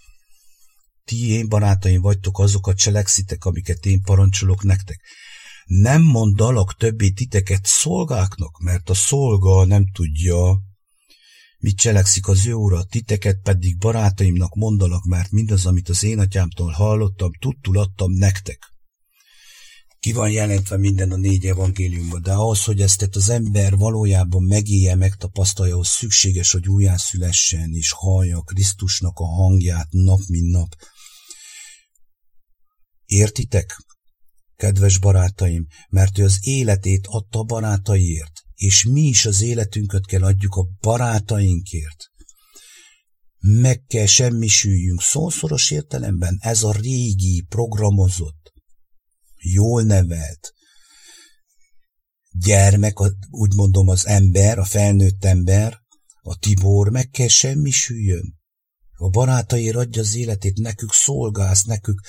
Ti 1.04 1.30
én 1.30 1.48
barátaim 1.48 2.00
vagytok, 2.00 2.38
azokat 2.38 2.76
cselekszitek, 2.76 3.44
amiket 3.44 3.87
én 3.87 4.02
parancsolok 4.02 4.62
nektek. 4.62 5.00
Nem 5.64 6.03
mondalak 6.03 6.77
többé 6.77 7.11
titeket 7.11 7.66
szolgáknak, 7.66 8.59
mert 8.59 8.90
a 8.90 8.94
szolga 8.94 9.64
nem 9.64 9.87
tudja, 9.92 10.61
mit 11.59 11.77
cselekszik 11.77 12.29
az 12.29 12.46
ő 12.46 12.53
ura, 12.53 12.85
titeket 12.85 13.40
pedig 13.42 13.79
barátaimnak 13.79 14.55
mondalak, 14.55 15.05
mert 15.05 15.31
mindaz, 15.31 15.66
amit 15.66 15.88
az 15.88 16.03
én 16.03 16.18
atyámtól 16.18 16.70
hallottam, 16.70 17.31
tudtul 17.40 17.79
adtam 17.79 18.12
nektek. 18.12 18.72
Ki 20.00 20.12
van 20.12 20.31
jelentve 20.31 20.77
minden 20.77 21.11
a 21.11 21.16
négy 21.16 21.46
evangéliumban, 21.46 22.22
de 22.22 22.33
ahhoz, 22.33 22.64
hogy 22.64 22.81
ezt 22.81 23.09
az 23.12 23.29
ember 23.29 23.77
valójában 23.77 24.42
megélje, 24.42 24.94
megtapasztalja, 24.94 25.79
az 25.79 25.88
szükséges, 25.88 26.53
hogy 26.53 26.68
újjászülessen 26.68 27.72
és 27.72 27.90
hallja 27.90 28.40
Krisztusnak 28.40 29.18
a 29.18 29.27
hangját 29.27 29.88
nap, 29.90 30.20
mint 30.29 30.50
nap. 30.50 30.77
Értitek? 33.05 33.85
Kedves 34.64 34.98
barátaim, 34.98 35.66
mert 35.88 36.18
ő 36.18 36.24
az 36.24 36.38
életét 36.40 37.07
adta 37.07 37.38
a 37.38 37.42
barátaiért, 37.42 38.33
és 38.55 38.85
mi 38.85 39.00
is 39.00 39.27
az 39.27 39.42
életünket 39.42 40.07
kell 40.07 40.22
adjuk 40.22 40.55
a 40.55 40.66
barátainkért. 40.81 42.11
Meg 43.38 43.85
kell 43.87 44.07
semmisüljünk 44.07 45.00
szószoros 45.00 45.70
értelemben, 45.70 46.38
ez 46.40 46.62
a 46.62 46.72
régi, 46.72 47.46
programozott, 47.48 48.53
jól 49.37 49.83
nevelt 49.83 50.55
gyermek, 52.31 53.00
úgy 53.31 53.55
mondom 53.55 53.88
az 53.88 54.07
ember, 54.07 54.59
a 54.59 54.64
felnőtt 54.64 55.24
ember, 55.24 55.79
a 56.22 56.38
Tibor 56.38 56.90
meg 56.90 57.09
kell 57.09 57.29
semmisüljön. 57.29 58.35
A 58.96 59.09
barátaért 59.09 59.77
adja 59.77 60.03
az 60.03 60.14
életét, 60.14 60.59
nekük 60.59 60.92
szolgálsz, 60.92 61.62
nekük, 61.62 62.00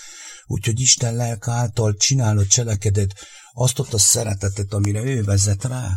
úgyhogy 0.46 0.80
Isten 0.80 1.16
lelk 1.16 1.48
által 1.48 1.96
csinálod, 1.96 2.48
cselekeded 2.48 3.12
azt 3.54 3.80
ott 3.80 3.94
a 3.94 3.98
szeretetet, 3.98 4.74
amire 4.74 5.02
ő 5.04 5.24
vezet 5.24 5.64
rá. 5.64 5.90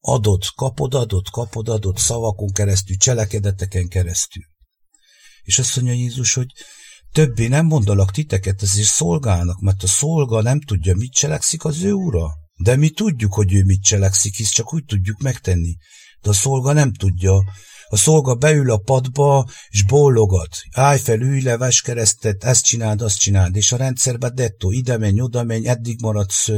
Adod, 0.00 0.42
kapod, 0.54 0.94
adod, 0.94 1.30
kapod, 1.30 1.68
adod, 1.68 1.98
szavakon 1.98 2.52
keresztül, 2.52 2.96
cselekedeteken 2.96 3.88
keresztül. 3.88 4.42
És 5.42 5.58
azt 5.58 5.76
mondja 5.76 5.94
Jézus, 5.94 6.34
hogy 6.34 6.46
többé 7.12 7.46
nem 7.46 7.66
mondalak 7.66 8.10
titeket, 8.10 8.62
ezért 8.62 8.88
szolgálnak, 8.88 9.60
mert 9.60 9.82
a 9.82 9.86
szolga 9.86 10.42
nem 10.42 10.60
tudja, 10.60 10.94
mit 10.96 11.12
cselekszik 11.12 11.64
az 11.64 11.82
ő 11.82 11.92
ura. 11.92 12.28
De 12.54 12.76
mi 12.76 12.90
tudjuk, 12.90 13.34
hogy 13.34 13.54
ő 13.54 13.64
mit 13.64 13.82
cselekszik, 13.82 14.36
hisz 14.36 14.50
csak 14.50 14.74
úgy 14.74 14.84
tudjuk 14.84 15.20
megtenni. 15.20 15.76
De 16.20 16.28
a 16.28 16.32
szolga 16.32 16.72
nem 16.72 16.92
tudja, 16.92 17.44
a 17.88 17.96
szolga 17.96 18.34
beül 18.34 18.70
a 18.70 18.76
padba, 18.76 19.48
és 19.68 19.84
bólogat. 19.84 20.56
Állj 20.70 20.98
fel, 20.98 21.20
ülj 21.20 21.42
le, 21.42 21.56
ves 21.56 21.80
keresztet, 21.80 22.44
ezt 22.44 22.64
csináld, 22.64 23.02
azt 23.02 23.18
csináld. 23.18 23.56
És 23.56 23.72
a 23.72 23.76
rendszerbe 23.76 24.30
dettó, 24.30 24.70
ide 24.70 24.96
menj, 24.96 25.20
oda 25.20 25.42
menj, 25.42 25.68
eddig 25.68 26.00
maradsz, 26.00 26.48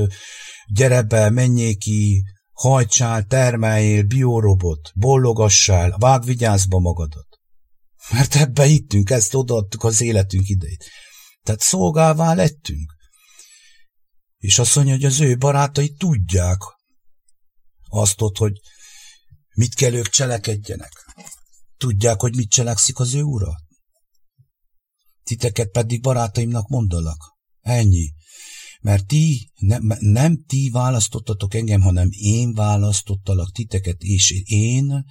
gyere 0.75 1.03
be, 1.03 1.31
menjél 1.31 1.77
ki, 1.77 2.23
hajtsál, 2.53 3.25
termeljél, 3.25 4.03
biorobot, 4.03 4.93
bollogassál, 4.95 5.97
vág 5.99 6.25
vigyázba 6.25 6.79
magadat. 6.79 7.27
Mert 8.11 8.35
ebbe 8.35 8.65
hittünk, 8.65 9.11
ezt 9.11 9.35
odaadtuk 9.35 9.85
az 9.85 10.01
életünk 10.01 10.49
idejét. 10.49 10.85
Tehát 11.43 11.61
szolgálvá 11.61 12.35
lettünk. 12.35 12.97
És 14.39 14.59
azt 14.59 14.75
mondja, 14.75 14.95
hogy 14.95 15.05
az 15.05 15.21
ő 15.21 15.37
barátai 15.37 15.91
tudják 15.91 16.59
azt 17.89 18.21
ott, 18.21 18.37
hogy 18.37 18.53
mit 19.59 19.75
kell 19.75 19.93
ők 19.93 20.09
cselekedjenek. 20.09 20.93
Tudják, 21.77 22.21
hogy 22.21 22.37
mit 22.37 22.51
cselekszik 22.51 22.99
az 22.99 23.15
ő 23.15 23.23
ura? 23.23 23.57
Titeket 25.23 25.71
pedig 25.71 26.03
barátaimnak 26.03 26.69
mondalak. 26.69 27.37
Ennyi. 27.61 28.13
Mert 28.81 29.07
ti, 29.07 29.51
ne, 29.57 29.79
nem 29.99 30.45
ti 30.47 30.71
választottatok 30.71 31.55
engem, 31.55 31.81
hanem 31.81 32.09
én 32.11 32.53
választottalak 32.53 33.53
titeket, 33.53 34.03
és 34.03 34.31
én 34.45 35.05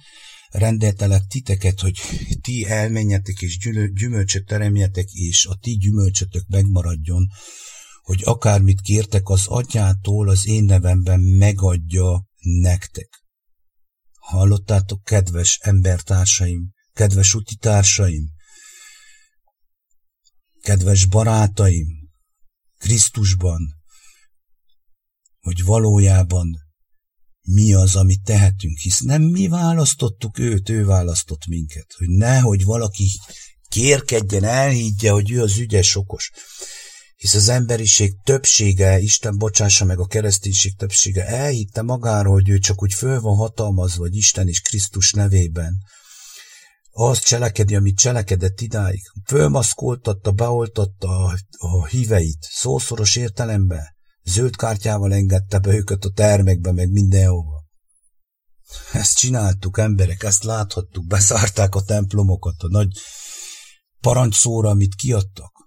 rendeltelek 0.48 1.22
titeket, 1.26 1.80
hogy 1.80 1.98
ti 2.40 2.66
elmenjetek 2.66 3.40
és 3.40 3.58
gyümölcsöt 3.94 4.46
teremjetek, 4.46 5.10
és 5.10 5.46
a 5.46 5.54
ti 5.60 5.76
gyümölcsötök 5.76 6.46
megmaradjon, 6.46 7.26
hogy 8.02 8.22
akármit 8.24 8.80
kértek 8.80 9.28
az 9.28 9.46
atyától 9.46 10.28
az 10.28 10.46
én 10.46 10.64
nevemben 10.64 11.20
megadja 11.20 12.26
nektek. 12.38 13.26
Hallottátok, 14.28 15.04
kedves 15.04 15.58
embertársaim, 15.62 16.70
kedves 16.92 17.34
utitársaim, 17.34 18.30
kedves 20.60 21.06
barátaim, 21.06 21.86
Krisztusban, 22.78 23.76
hogy 25.40 25.64
valójában 25.64 26.50
mi 27.40 27.74
az, 27.74 27.96
amit 27.96 28.22
tehetünk, 28.22 28.78
hisz 28.78 29.00
nem 29.00 29.22
mi 29.22 29.48
választottuk 29.48 30.38
őt, 30.38 30.68
ő 30.68 30.84
választott 30.84 31.46
minket, 31.46 31.92
hogy 31.96 32.08
nehogy 32.08 32.64
valaki 32.64 33.08
kérkedjen, 33.68 34.44
elhiggye, 34.44 35.10
hogy 35.10 35.30
ő 35.30 35.42
az 35.42 35.58
ügyes, 35.58 35.96
okos. 35.96 36.30
Hisz 37.18 37.34
az 37.34 37.48
emberiség 37.48 38.14
többsége, 38.22 38.98
Isten 38.98 39.38
bocsássa 39.38 39.84
meg 39.84 39.98
a 39.98 40.06
kereszténység 40.06 40.76
többsége, 40.76 41.26
elhitte 41.26 41.82
magáról, 41.82 42.32
hogy 42.32 42.48
ő 42.48 42.58
csak 42.58 42.82
úgy 42.82 42.94
föl 42.94 43.20
van 43.20 43.36
hatalmazva, 43.36 44.02
vagy 44.02 44.16
Isten 44.16 44.48
és 44.48 44.60
Krisztus 44.60 45.12
nevében, 45.12 45.76
azt 47.00 47.24
cselekedi, 47.24 47.74
amit 47.74 47.98
cselekedett 47.98 48.60
idáig. 48.60 49.02
Fölmaszkoltatta, 49.24 50.32
beoltatta 50.32 51.08
a, 51.08 51.38
a 51.58 51.86
híveit, 51.86 52.46
szószoros 52.50 53.16
értelemben. 53.16 53.84
Zöld 54.22 54.56
kártyával 54.56 55.12
engedte 55.12 55.58
be 55.58 55.74
őket 55.74 56.04
a 56.04 56.12
termekbe, 56.14 56.72
meg 56.72 56.90
mindenhova. 56.90 57.64
Ezt 58.92 59.16
csináltuk, 59.16 59.78
emberek, 59.78 60.22
ezt 60.22 60.44
láthattuk, 60.44 61.06
beszárták 61.06 61.74
a 61.74 61.82
templomokat, 61.82 62.62
a 62.62 62.68
nagy 62.68 62.88
parancsszóra, 64.00 64.68
amit 64.68 64.94
kiadtak. 64.94 65.57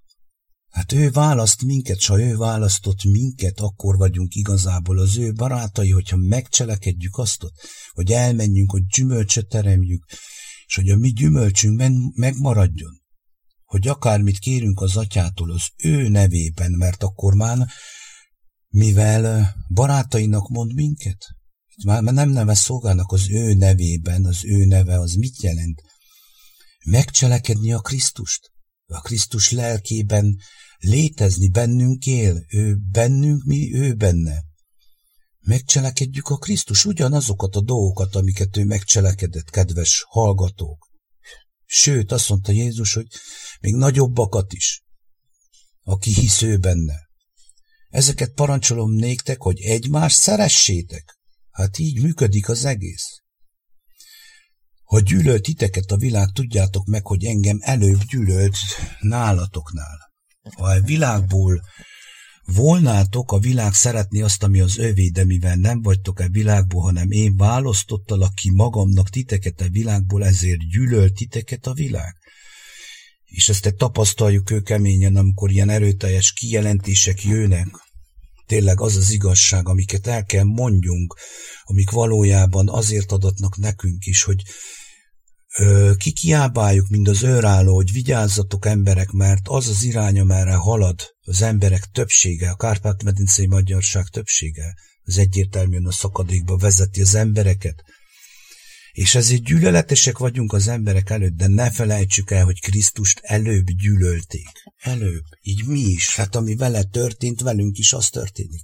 Hát 0.72 0.92
ő 0.92 1.10
választ 1.10 1.62
minket, 1.62 2.04
ha 2.04 2.22
ő 2.22 2.38
választott 2.38 3.04
minket, 3.04 3.60
akkor 3.60 3.98
vagyunk 3.98 4.36
igazából 4.36 5.00
az 5.00 5.18
ő 5.18 5.34
barátai, 5.34 5.90
hogyha 5.92 6.18
megcselekedjük 6.18 7.18
azt, 7.18 7.46
hogy 7.92 8.12
elmenjünk, 8.12 8.72
hogy 8.72 8.86
gyümölcsöt 8.86 9.48
teremjük, 9.48 10.06
és 10.66 10.76
hogy 10.76 10.90
a 10.90 10.98
mi 10.98 11.10
gyümölcsünkben 11.10 12.12
megmaradjon. 12.16 13.02
Hogy 13.66 13.88
akármit 13.88 14.40
kérünk 14.40 14.82
az 14.82 14.98
atyától 14.98 15.52
az 15.52 15.68
ő 15.78 16.08
nevében, 16.08 16.72
mert 16.72 17.04
akkor 17.04 17.34
már 17.34 17.68
mivel 18.68 19.56
barátainak 19.74 20.50
mond 20.50 20.74
minket, 20.74 21.26
már 21.86 22.04
nem 22.04 22.30
neve 22.30 22.54
szolgálnak 22.54 23.12
az 23.12 23.30
ő 23.30 23.54
nevében, 23.54 24.26
az 24.26 24.46
ő 24.46 24.66
neve 24.66 25.00
az 25.00 25.14
mit 25.14 25.42
jelent? 25.42 25.82
Megcselekedni 26.86 27.74
a 27.74 27.80
Krisztust. 27.80 28.52
A 28.86 29.02
Krisztus 29.02 29.52
lelkében 29.52 30.38
létezni 30.82 31.50
bennünk 31.50 32.06
él, 32.06 32.46
ő 32.50 32.78
bennünk, 32.92 33.44
mi 33.44 33.74
ő 33.74 33.94
benne. 33.94 34.44
Megcselekedjük 35.40 36.28
a 36.28 36.38
Krisztus 36.38 36.86
ugyanazokat 36.86 37.56
a 37.56 37.62
dolgokat, 37.62 38.16
amiket 38.16 38.58
ő 38.58 38.66
megcselekedett, 38.66 39.50
kedves 39.50 40.06
hallgatók. 40.08 40.90
Sőt, 41.66 42.12
azt 42.12 42.30
mondta 42.30 42.52
Jézus, 42.52 42.94
hogy 42.94 43.08
még 43.60 43.76
nagyobbakat 43.76 44.54
is, 44.54 44.84
aki 45.84 46.14
hisz 46.14 46.42
ő 46.42 46.58
benne. 46.58 47.10
Ezeket 47.90 48.34
parancsolom 48.34 48.92
néktek, 48.92 49.42
hogy 49.42 49.60
egymást 49.60 50.18
szeressétek. 50.18 51.18
Hát 51.52 51.78
így 51.78 52.02
működik 52.02 52.50
az 52.50 52.66
egész. 52.66 53.22
Ha 54.84 55.00
gyűlölt 55.00 55.42
titeket 55.42 55.92
a 55.92 55.98
világ, 55.98 56.28
tudjátok 56.34 56.86
meg, 56.86 57.06
hogy 57.06 57.26
engem 57.26 57.58
előbb 57.62 58.04
gyűlölt 58.04 58.56
nálatoknál. 59.00 60.11
Ha 60.58 60.66
a 60.66 60.82
világból 60.82 61.62
volnátok, 62.46 63.32
a 63.32 63.40
világ 63.40 63.74
szeretni 63.74 64.22
azt, 64.22 64.44
ami 64.44 64.60
az 64.60 64.78
övé, 64.78 65.08
de 65.08 65.26
mivel 65.26 65.56
nem 65.56 65.82
vagytok 65.82 66.20
a 66.20 66.30
világból, 66.30 66.82
hanem 66.82 67.12
én 67.12 67.36
választottalak 67.36 68.36
ki 68.36 68.52
magamnak 68.52 69.10
titeket 69.10 69.62
a 69.62 69.70
világból, 69.70 70.26
ezért 70.26 70.70
gyűlölt 70.70 71.14
titeket 71.14 71.66
a 71.66 71.74
világ. 71.74 72.16
És 73.26 73.50
ezt 73.50 73.74
tapasztaljuk 73.78 74.52
ő 74.52 74.62
keményen, 74.62 75.16
amikor 75.16 75.52
ilyen 75.52 75.70
erőteljes 75.70 76.34
kijelentések 76.34 77.24
jönnek. 77.24 77.68
Tényleg 78.46 78.82
az 78.82 78.96
az 78.96 79.12
igazság, 79.12 79.68
amiket 79.68 80.08
el 80.08 80.26
kell 80.26 80.44
mondjunk, 80.44 81.18
amik 81.64 81.90
valójában 81.90 82.70
azért 82.70 83.12
adatnak 83.12 83.58
nekünk 83.58 84.06
is, 84.06 84.24
hogy 84.24 84.44
kikiábáljuk, 85.98 86.90
mind 86.90 87.08
az 87.08 87.24
őrálló, 87.24 87.76
hogy 87.76 87.92
vigyázzatok 87.92 88.66
emberek, 88.66 89.12
mert 89.12 89.48
az 89.48 89.68
az 89.68 89.84
irány, 89.84 90.20
amerre 90.20 90.54
halad 90.54 91.16
az 91.22 91.42
emberek 91.42 91.86
többsége, 91.86 92.50
a 92.50 92.56
Kárpát-medencei 92.56 93.48
magyarság 93.48 94.08
többsége, 94.08 94.76
az 95.04 95.18
egyértelműen 95.18 95.86
a 95.86 95.92
szakadékba 95.92 96.58
vezeti 96.58 97.02
az 97.02 97.16
embereket, 97.16 97.84
És 98.92 99.16
ezért 99.16 99.44
gyűlöletesek 99.44 100.18
vagyunk 100.18 100.54
az 100.54 100.68
emberek 100.68 101.10
előtt, 101.10 101.36
de 101.36 101.48
ne 101.48 101.72
felejtsük 101.72 102.32
el, 102.32 102.44
hogy 102.44 102.62
Krisztust 102.62 103.20
előbb 103.24 103.66
gyűlölték. 103.66 104.50
Előbb. 104.80 105.24
Így 105.42 105.66
mi 105.66 105.80
is. 105.80 106.16
Hát 106.16 106.36
ami 106.36 106.56
vele 106.56 106.84
történt, 106.84 107.42
velünk 107.42 107.78
is 107.78 107.94
az 107.94 108.10
történik. 108.10 108.62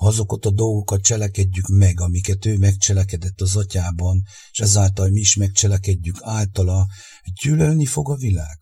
Azokat 0.00 0.46
a 0.46 0.50
dolgokat 0.50 1.02
cselekedjük 1.02 1.66
meg, 1.66 2.00
amiket 2.00 2.46
ő 2.46 2.56
megcselekedett 2.56 3.40
az 3.40 3.56
atyában, 3.56 4.22
és 4.50 4.58
ezáltal 4.58 5.08
mi 5.08 5.20
is 5.20 5.36
megcselekedjük 5.36 6.16
általa, 6.20 6.86
gyűlölni 7.42 7.84
fog 7.84 8.10
a 8.10 8.16
világ. 8.16 8.58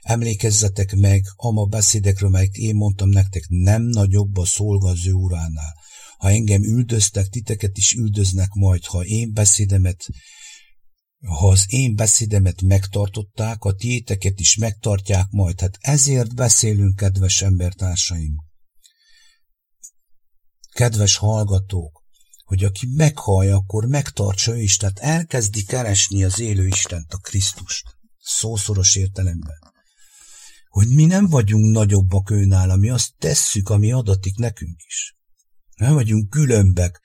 Emlékezzetek 0.00 0.94
meg 0.94 1.24
ama 1.36 1.64
beszédekről, 1.64 2.30
melyek 2.30 2.54
én 2.54 2.74
mondtam 2.74 3.08
nektek, 3.08 3.44
nem 3.48 3.82
nagyobb 3.82 4.36
a 4.36 4.44
szolga 4.44 4.88
az 4.88 5.06
ő 5.06 5.12
uránál. 5.12 5.74
Ha 6.18 6.30
engem 6.30 6.62
üldöztek, 6.62 7.28
titeket 7.28 7.76
is 7.76 7.92
üldöznek 7.92 8.52
majd, 8.52 8.84
ha 8.84 9.04
én 9.04 9.32
beszédemet 9.32 10.06
ha 11.26 11.48
az 11.48 11.64
én 11.66 11.96
beszédemet 11.96 12.62
megtartották, 12.62 13.64
a 13.64 13.72
tiéteket 13.72 14.40
is 14.40 14.56
megtartják 14.56 15.26
majd. 15.30 15.60
Hát 15.60 15.76
ezért 15.80 16.34
beszélünk, 16.34 16.96
kedves 16.96 17.42
embertársaim. 17.42 18.47
Kedves 20.78 21.16
hallgatók, 21.16 22.04
hogy 22.44 22.64
aki 22.64 22.86
meghallja, 22.86 23.56
akkor 23.56 23.84
megtartsa 23.84 24.56
ő 24.56 24.60
is, 24.60 24.76
tehát 24.76 24.98
elkezdi 24.98 25.64
keresni 25.64 26.24
az 26.24 26.38
élő 26.38 26.66
Istent, 26.66 27.12
a 27.12 27.18
Krisztust. 27.18 27.98
Szószoros 28.18 28.96
értelemben. 28.96 29.58
Hogy 30.68 30.88
mi 30.88 31.04
nem 31.04 31.26
vagyunk 31.26 31.74
nagyobbak 31.74 32.30
őnála, 32.30 32.76
mi 32.76 32.90
azt 32.90 33.12
tesszük, 33.18 33.68
ami 33.68 33.92
adatik 33.92 34.36
nekünk 34.36 34.80
is. 34.86 35.16
Nem 35.74 35.94
vagyunk 35.94 36.30
különbek 36.30 37.00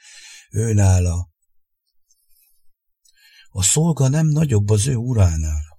őnála. 0.52 1.30
A 3.50 3.64
szolga 3.64 4.08
nem 4.08 4.28
nagyobb 4.28 4.70
az 4.70 4.88
ő 4.88 4.96
uránál. 4.96 5.73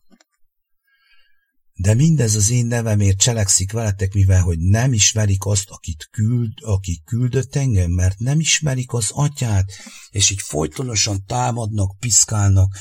De 1.77 1.95
mindez 1.95 2.35
az 2.35 2.51
én 2.51 2.67
nevemért 2.67 3.19
cselekszik 3.19 3.73
veletek, 3.73 4.13
mivel 4.13 4.43
hogy 4.43 4.59
nem 4.59 4.93
ismerik 4.93 5.45
azt, 5.45 5.69
akit 5.69 6.09
küld, 6.11 6.53
aki 6.61 7.03
küldött 7.05 7.55
engem, 7.57 7.91
mert 7.91 8.19
nem 8.19 8.41
ismerik 8.41 8.93
az 8.93 9.11
atyát, 9.11 9.73
és 10.11 10.31
így 10.31 10.41
folytonosan 10.41 11.25
támadnak, 11.27 11.99
piszkálnak, 11.99 12.77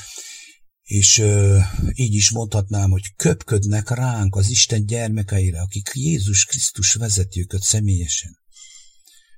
és 0.82 1.18
ö, 1.18 1.58
így 1.92 2.14
is 2.14 2.30
mondhatnám, 2.30 2.90
hogy 2.90 3.14
köpködnek 3.16 3.90
ránk 3.90 4.36
az 4.36 4.50
Isten 4.50 4.86
gyermekeire, 4.86 5.60
akik 5.60 5.90
Jézus 5.92 6.44
Krisztus 6.44 6.94
vezeti 6.94 7.40
őket 7.40 7.62
személyesen. 7.62 8.38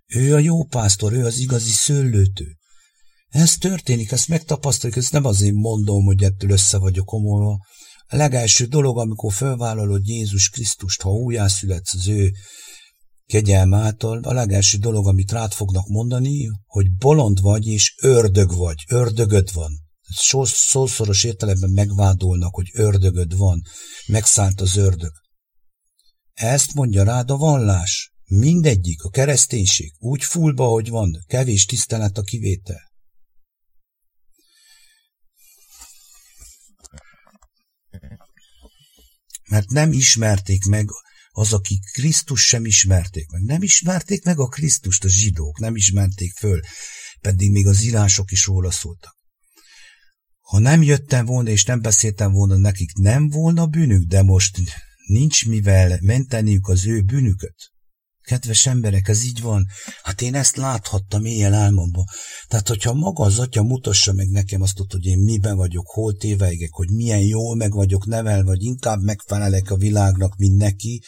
Ő 0.07 0.35
a 0.35 0.39
jó 0.39 0.65
pásztor, 0.65 1.13
ő 1.13 1.25
az 1.25 1.39
igazi 1.39 1.73
szőlőtő. 1.73 2.57
Ez 3.29 3.57
történik, 3.57 4.11
ezt 4.13 4.29
megtapasztaljuk, 4.29 4.99
ezt 4.99 5.13
nem 5.13 5.25
azért 5.25 5.55
mondom, 5.55 6.05
hogy 6.05 6.23
ettől 6.23 6.51
össze 6.51 6.79
vagyok 6.79 7.13
omolva. 7.13 7.59
A 8.09 8.17
legelső 8.17 8.65
dolog, 8.65 8.99
amikor 8.99 9.33
felvállalod 9.33 10.07
Jézus 10.07 10.49
Krisztust, 10.49 11.03
ha 11.03 11.11
újjászületsz 11.11 11.95
az 11.95 12.09
ő 12.09 12.33
kegyelm 13.27 13.75
által, 13.75 14.23
a 14.23 14.33
legelső 14.33 14.79
dolog, 14.79 15.07
amit 15.07 15.33
rád 15.33 15.53
fognak 15.53 15.89
mondani, 15.89 16.51
hogy 16.67 16.93
bolond 16.93 17.41
vagy 17.41 17.67
és 17.67 17.95
ördög 18.03 18.57
vagy, 18.57 18.85
ördögöd 18.89 19.53
van. 19.53 19.85
Szószoros 20.45 21.25
értelemben 21.25 21.71
megvádolnak, 21.71 22.55
hogy 22.55 22.71
ördögöd 22.73 23.37
van, 23.37 23.63
megszállt 24.07 24.61
az 24.61 24.77
ördög. 24.77 25.13
Ezt 26.33 26.75
mondja 26.75 27.05
rád 27.05 27.31
a 27.31 27.37
vallás. 27.37 28.15
Mindegyik, 28.25 29.03
a 29.03 29.09
kereszténység, 29.09 29.93
úgy 29.99 30.25
fullba, 30.25 30.67
hogy 30.67 30.89
van, 30.89 31.25
kevés 31.27 31.65
tisztelet 31.65 32.19
a 32.19 32.23
kivétel. 32.23 32.81
Mert 39.51 39.71
nem 39.71 39.93
ismerték 39.93 40.65
meg 40.65 40.89
az, 41.31 41.53
akik 41.53 41.81
Krisztus 41.93 42.47
sem 42.47 42.65
ismerték 42.65 43.31
meg. 43.31 43.43
Nem 43.43 43.63
ismerték 43.63 44.25
meg 44.25 44.39
a 44.39 44.47
Krisztust 44.47 45.05
a 45.05 45.09
zsidók, 45.09 45.59
nem 45.59 45.77
ismerték 45.77 46.33
föl, 46.33 46.61
pedig 47.21 47.51
még 47.51 47.67
az 47.67 47.83
írások 47.83 48.31
is 48.31 48.47
róla 48.47 48.71
szóltak. 48.71 49.15
Ha 50.41 50.59
nem 50.59 50.83
jöttem 50.83 51.25
volna 51.25 51.51
és 51.51 51.65
nem 51.65 51.81
beszéltem 51.81 52.33
volna 52.33 52.57
nekik, 52.57 52.93
nem 52.93 53.29
volna 53.29 53.67
bűnük, 53.67 54.03
de 54.03 54.23
most 54.23 54.59
nincs 55.07 55.47
mivel 55.47 55.99
menteniük 56.01 56.69
az 56.69 56.87
ő 56.87 57.03
bűnüköt. 57.03 57.57
Kedves 58.27 58.67
emberek, 58.67 59.09
ez 59.09 59.25
így 59.25 59.41
van. 59.41 59.67
Hát 60.03 60.21
én 60.21 60.35
ezt 60.35 60.57
láthattam 60.57 61.25
éjjel 61.25 61.55
álmomban. 61.55 62.05
Tehát, 62.49 62.69
hogyha 62.69 62.93
maga 62.93 63.25
az 63.25 63.39
atya 63.39 63.63
mutassa 63.63 64.13
meg 64.13 64.29
nekem 64.29 64.63
azt, 64.63 64.79
hogy 64.89 65.05
én 65.05 65.19
miben 65.19 65.57
vagyok, 65.57 65.87
hol 65.87 66.17
téveigek, 66.17 66.73
hogy 66.73 66.91
milyen 66.91 67.21
jól 67.21 67.57
meg 67.57 67.73
vagyok 67.73 68.07
nevel, 68.07 68.43
vagy 68.43 68.63
inkább 68.63 69.03
megfelelek 69.03 69.71
a 69.71 69.77
világnak, 69.77 70.37
mint 70.37 70.57
neki, 70.57 71.03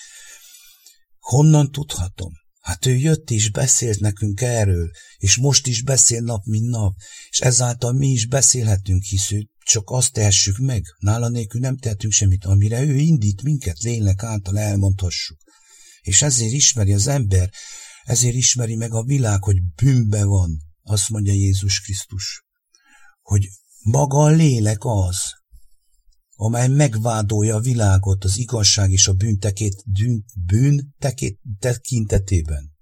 honnan 1.18 1.70
tudhatom? 1.70 2.32
Hát 2.60 2.86
ő 2.86 2.96
jött 2.96 3.30
és 3.30 3.50
beszélt 3.50 4.00
nekünk 4.00 4.40
erről, 4.40 4.90
és 5.16 5.36
most 5.36 5.66
is 5.66 5.82
beszél 5.82 6.20
nap, 6.20 6.44
mint 6.44 6.68
nap, 6.68 6.94
és 7.30 7.40
ezáltal 7.40 7.92
mi 7.92 8.08
is 8.08 8.26
beszélhetünk, 8.26 9.02
hisz 9.02 9.30
ő 9.30 9.48
csak 9.64 9.90
azt 9.90 10.12
tehessük 10.12 10.58
meg, 10.58 10.82
nála 10.98 11.28
nélkül 11.28 11.60
nem 11.60 11.76
tehetünk 11.76 12.12
semmit, 12.12 12.44
amire 12.44 12.82
ő 12.82 12.94
indít 12.94 13.42
minket 13.42 13.78
lélek 13.78 14.22
által 14.22 14.58
elmondhassuk. 14.58 15.38
És 16.08 16.22
ezért 16.22 16.52
ismeri 16.52 16.92
az 16.92 17.06
ember, 17.06 17.50
ezért 18.02 18.34
ismeri 18.34 18.76
meg 18.76 18.92
a 18.92 19.04
világ, 19.04 19.42
hogy 19.42 19.62
bűnbe 19.74 20.24
van, 20.24 20.62
azt 20.82 21.08
mondja 21.08 21.32
Jézus 21.32 21.80
Krisztus, 21.80 22.44
hogy 23.22 23.48
maga 23.82 24.18
a 24.18 24.28
lélek 24.28 24.78
az, 24.80 25.16
amely 26.34 26.68
megvádolja 26.68 27.56
a 27.56 27.60
világot 27.60 28.24
az 28.24 28.38
igazság 28.38 28.90
és 28.90 29.08
a 29.08 29.12
bűntekét, 29.12 29.84
bűn, 30.46 30.94
tekét, 30.98 31.40
tekintetében. 31.58 32.76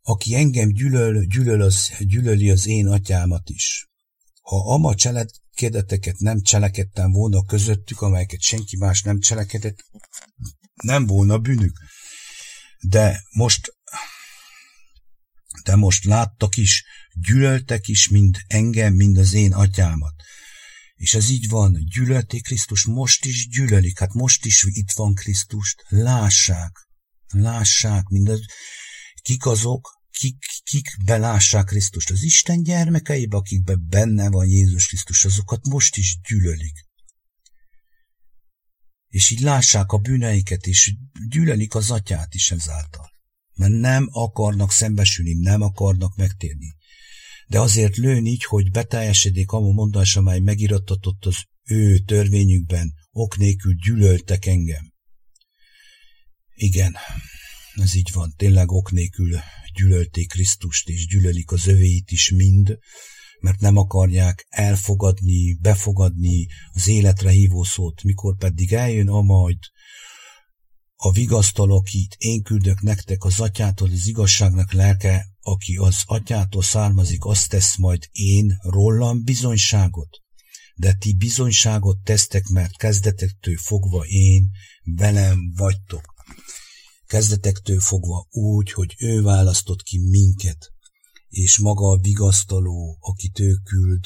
Aki 0.00 0.34
engem 0.34 0.68
gyűlöl, 0.72 1.24
gyűlöl 1.24 1.60
az, 1.60 1.90
gyűlöli 2.00 2.50
az 2.50 2.66
én 2.66 2.86
atyámat 2.86 3.48
is. 3.50 3.88
Ha 4.40 4.72
ama 4.72 4.94
cselekedeteket 5.54 6.18
nem 6.18 6.40
cselekedtem 6.40 7.12
volna 7.12 7.44
közöttük, 7.44 8.00
amelyeket 8.00 8.40
senki 8.40 8.76
más 8.76 9.02
nem 9.02 9.20
cselekedett, 9.20 9.84
nem 10.82 11.06
volna 11.06 11.38
bűnük. 11.38 11.78
De 12.80 13.22
most 13.30 13.72
de 15.64 15.76
most 15.76 16.04
láttak 16.04 16.56
is, 16.56 16.84
gyűlöltek 17.12 17.86
is, 17.88 18.08
mind 18.08 18.36
engem, 18.46 18.94
mind 18.94 19.18
az 19.18 19.32
én 19.32 19.52
atyámat. 19.52 20.14
És 20.94 21.14
ez 21.14 21.28
így 21.28 21.48
van, 21.48 21.78
gyűlölték 21.94 22.42
Krisztus, 22.42 22.84
most 22.84 23.24
is 23.24 23.48
gyűlölik, 23.48 23.98
hát 23.98 24.12
most 24.12 24.44
is 24.44 24.64
itt 24.66 24.90
van 24.94 25.14
Krisztust, 25.14 25.84
lássák, 25.88 26.88
lássák, 27.32 28.04
mindaz, 28.08 28.40
kik 29.22 29.46
azok, 29.46 30.00
kik, 30.10 30.44
kik 30.74 31.04
belássák 31.04 31.64
Krisztust. 31.64 32.10
Az 32.10 32.22
Isten 32.22 32.62
gyermekeibe, 32.62 33.36
akikben 33.36 33.86
benne 33.88 34.30
van 34.30 34.46
Jézus 34.46 34.86
Krisztus, 34.86 35.24
azokat 35.24 35.66
most 35.66 35.96
is 35.96 36.18
gyűlölik. 36.28 36.88
És 39.08 39.30
így 39.30 39.40
lássák 39.40 39.92
a 39.92 39.98
bűneiket, 39.98 40.66
és 40.66 40.94
gyűlölik 41.28 41.74
az 41.74 41.90
atyát 41.90 42.34
is 42.34 42.50
ezáltal. 42.50 43.10
Mert 43.54 43.72
nem 43.72 44.08
akarnak 44.10 44.72
szembesülni, 44.72 45.32
nem 45.32 45.62
akarnak 45.62 46.16
megtérni 46.16 46.74
de 47.46 47.60
azért 47.60 47.96
lőn 47.96 48.26
így, 48.26 48.44
hogy 48.44 48.70
beteljesedik 48.70 49.50
a 49.50 49.60
mondás, 49.60 50.16
amely 50.16 50.38
megirattatott 50.38 51.24
az 51.24 51.36
ő 51.64 51.98
törvényükben, 51.98 52.94
ok 53.10 53.36
nélkül 53.36 53.74
gyűlöltek 53.74 54.46
engem. 54.46 54.92
Igen, 56.54 56.96
ez 57.82 57.94
így 57.94 58.10
van, 58.12 58.34
tényleg 58.36 58.70
ok 58.70 58.90
nélkül 58.90 59.38
gyűlölték 59.74 60.28
Krisztust, 60.28 60.88
és 60.88 61.06
gyűlölik 61.06 61.50
az 61.50 61.66
övéit 61.66 62.10
is 62.10 62.30
mind, 62.30 62.78
mert 63.40 63.60
nem 63.60 63.76
akarják 63.76 64.46
elfogadni, 64.48 65.54
befogadni 65.54 66.46
az 66.72 66.88
életre 66.88 67.30
hívó 67.30 67.64
szót, 67.64 68.02
mikor 68.02 68.36
pedig 68.36 68.72
eljön 68.72 69.08
a 69.08 69.20
majd 69.20 69.58
a 70.96 71.12
vigasztaló, 71.12 71.76
akit 71.76 72.14
én 72.18 72.42
küldök 72.42 72.80
nektek 72.80 73.24
az 73.24 73.40
atyától, 73.40 73.90
az 73.90 74.06
igazságnak 74.06 74.72
lelke, 74.72 75.26
aki 75.40 75.76
az 75.76 76.02
atyától 76.04 76.62
származik, 76.62 77.24
azt 77.24 77.48
tesz 77.48 77.76
majd 77.76 78.08
én 78.12 78.58
rólam 78.62 79.24
bizonyságot. 79.24 80.08
De 80.74 80.94
ti 80.94 81.14
bizonyságot 81.14 81.98
tesztek, 81.98 82.46
mert 82.46 82.76
kezdetektől 82.76 83.56
fogva 83.56 84.04
én 84.04 84.50
velem 84.82 85.52
vagytok. 85.56 86.13
Kezdetektől 87.14 87.80
fogva 87.80 88.26
úgy, 88.30 88.72
hogy 88.72 88.94
ő 88.98 89.22
választott 89.22 89.82
ki 89.82 89.98
minket, 89.98 90.72
és 91.28 91.58
maga 91.58 91.86
a 91.88 91.98
vigasztaló, 91.98 92.98
akit 93.00 93.38
ő 93.38 93.54
küld, 93.54 94.04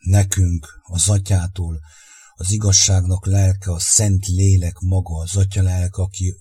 nekünk, 0.00 0.80
az 0.82 1.08
atyától, 1.08 1.80
az 2.34 2.50
igazságnak 2.50 3.26
lelke, 3.26 3.72
a 3.72 3.78
szent 3.78 4.26
lélek 4.26 4.78
maga, 4.78 5.20
az 5.20 5.36
atya 5.36 5.62
lelke, 5.62 6.02
aki 6.02 6.34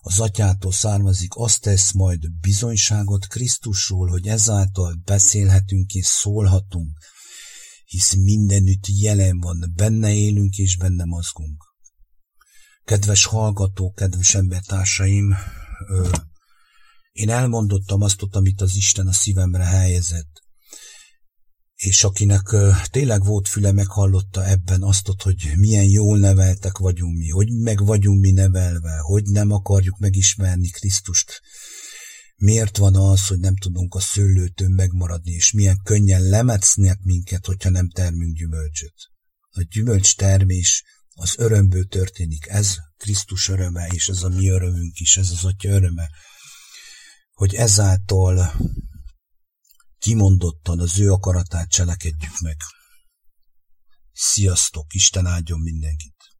az 0.00 0.20
atyától 0.20 0.72
származik, 0.72 1.36
azt 1.36 1.60
tesz 1.60 1.92
majd 1.92 2.32
bizonyságot 2.40 3.26
Krisztusról, 3.26 4.08
hogy 4.08 4.26
ezáltal 4.26 5.00
beszélhetünk 5.04 5.92
és 5.92 6.06
szólhatunk, 6.06 6.98
hisz 7.84 8.14
mindenütt 8.14 8.84
jelen 8.86 9.40
van, 9.40 9.72
benne 9.74 10.14
élünk 10.14 10.56
és 10.56 10.76
benne 10.76 11.04
mozgunk. 11.04 11.65
Kedves 12.86 13.24
hallgatók, 13.24 13.94
kedves 13.94 14.34
embertársaim, 14.34 15.34
én 17.12 17.30
elmondottam 17.30 18.02
azt, 18.02 18.22
amit 18.30 18.60
az 18.60 18.76
Isten 18.76 19.06
a 19.06 19.12
szívemre 19.12 19.64
helyezett 19.64 20.46
és 21.76 22.04
akinek 22.04 22.56
tényleg 22.90 23.24
volt 23.24 23.48
füle, 23.48 23.72
meghallotta 23.72 24.46
ebben 24.46 24.82
azt, 24.82 25.06
hogy 25.22 25.52
milyen 25.56 25.84
jól 25.84 26.18
neveltek 26.18 26.78
vagyunk 26.78 27.18
mi, 27.18 27.28
hogy 27.28 27.48
meg 27.48 27.84
vagyunk 27.84 28.20
mi 28.20 28.30
nevelve, 28.30 28.98
hogy 28.98 29.24
nem 29.24 29.50
akarjuk 29.50 29.98
megismerni 29.98 30.68
Krisztust. 30.68 31.40
Miért 32.36 32.76
van 32.76 32.96
az, 32.96 33.26
hogy 33.26 33.38
nem 33.38 33.56
tudunk 33.56 33.94
a 33.94 34.00
szőlőtől 34.00 34.68
megmaradni, 34.68 35.32
és 35.32 35.52
milyen 35.52 35.80
könnyen 35.84 36.22
lemetsznek 36.22 36.98
minket, 37.02 37.46
hogyha 37.46 37.70
nem 37.70 37.90
termünk 37.90 38.36
gyümölcsöt. 38.36 38.94
A 39.50 39.66
gyümölcs 39.70 40.16
termés 40.16 40.84
az 41.16 41.34
örömből 41.38 41.86
történik. 41.86 42.46
Ez 42.46 42.76
Krisztus 42.96 43.48
öröme, 43.48 43.86
és 43.86 44.08
ez 44.08 44.22
a 44.22 44.28
mi 44.28 44.48
örömünk 44.48 44.98
is, 44.98 45.16
ez 45.16 45.30
az 45.30 45.44
Atya 45.44 45.68
öröme, 45.68 46.10
hogy 47.32 47.54
ezáltal 47.54 48.52
kimondottan 49.98 50.80
az 50.80 50.98
ő 50.98 51.12
akaratát 51.12 51.70
cselekedjük 51.70 52.40
meg. 52.40 52.56
Sziasztok, 54.12 54.94
Isten 54.94 55.26
áldjon 55.26 55.60
mindenkit! 55.60 56.15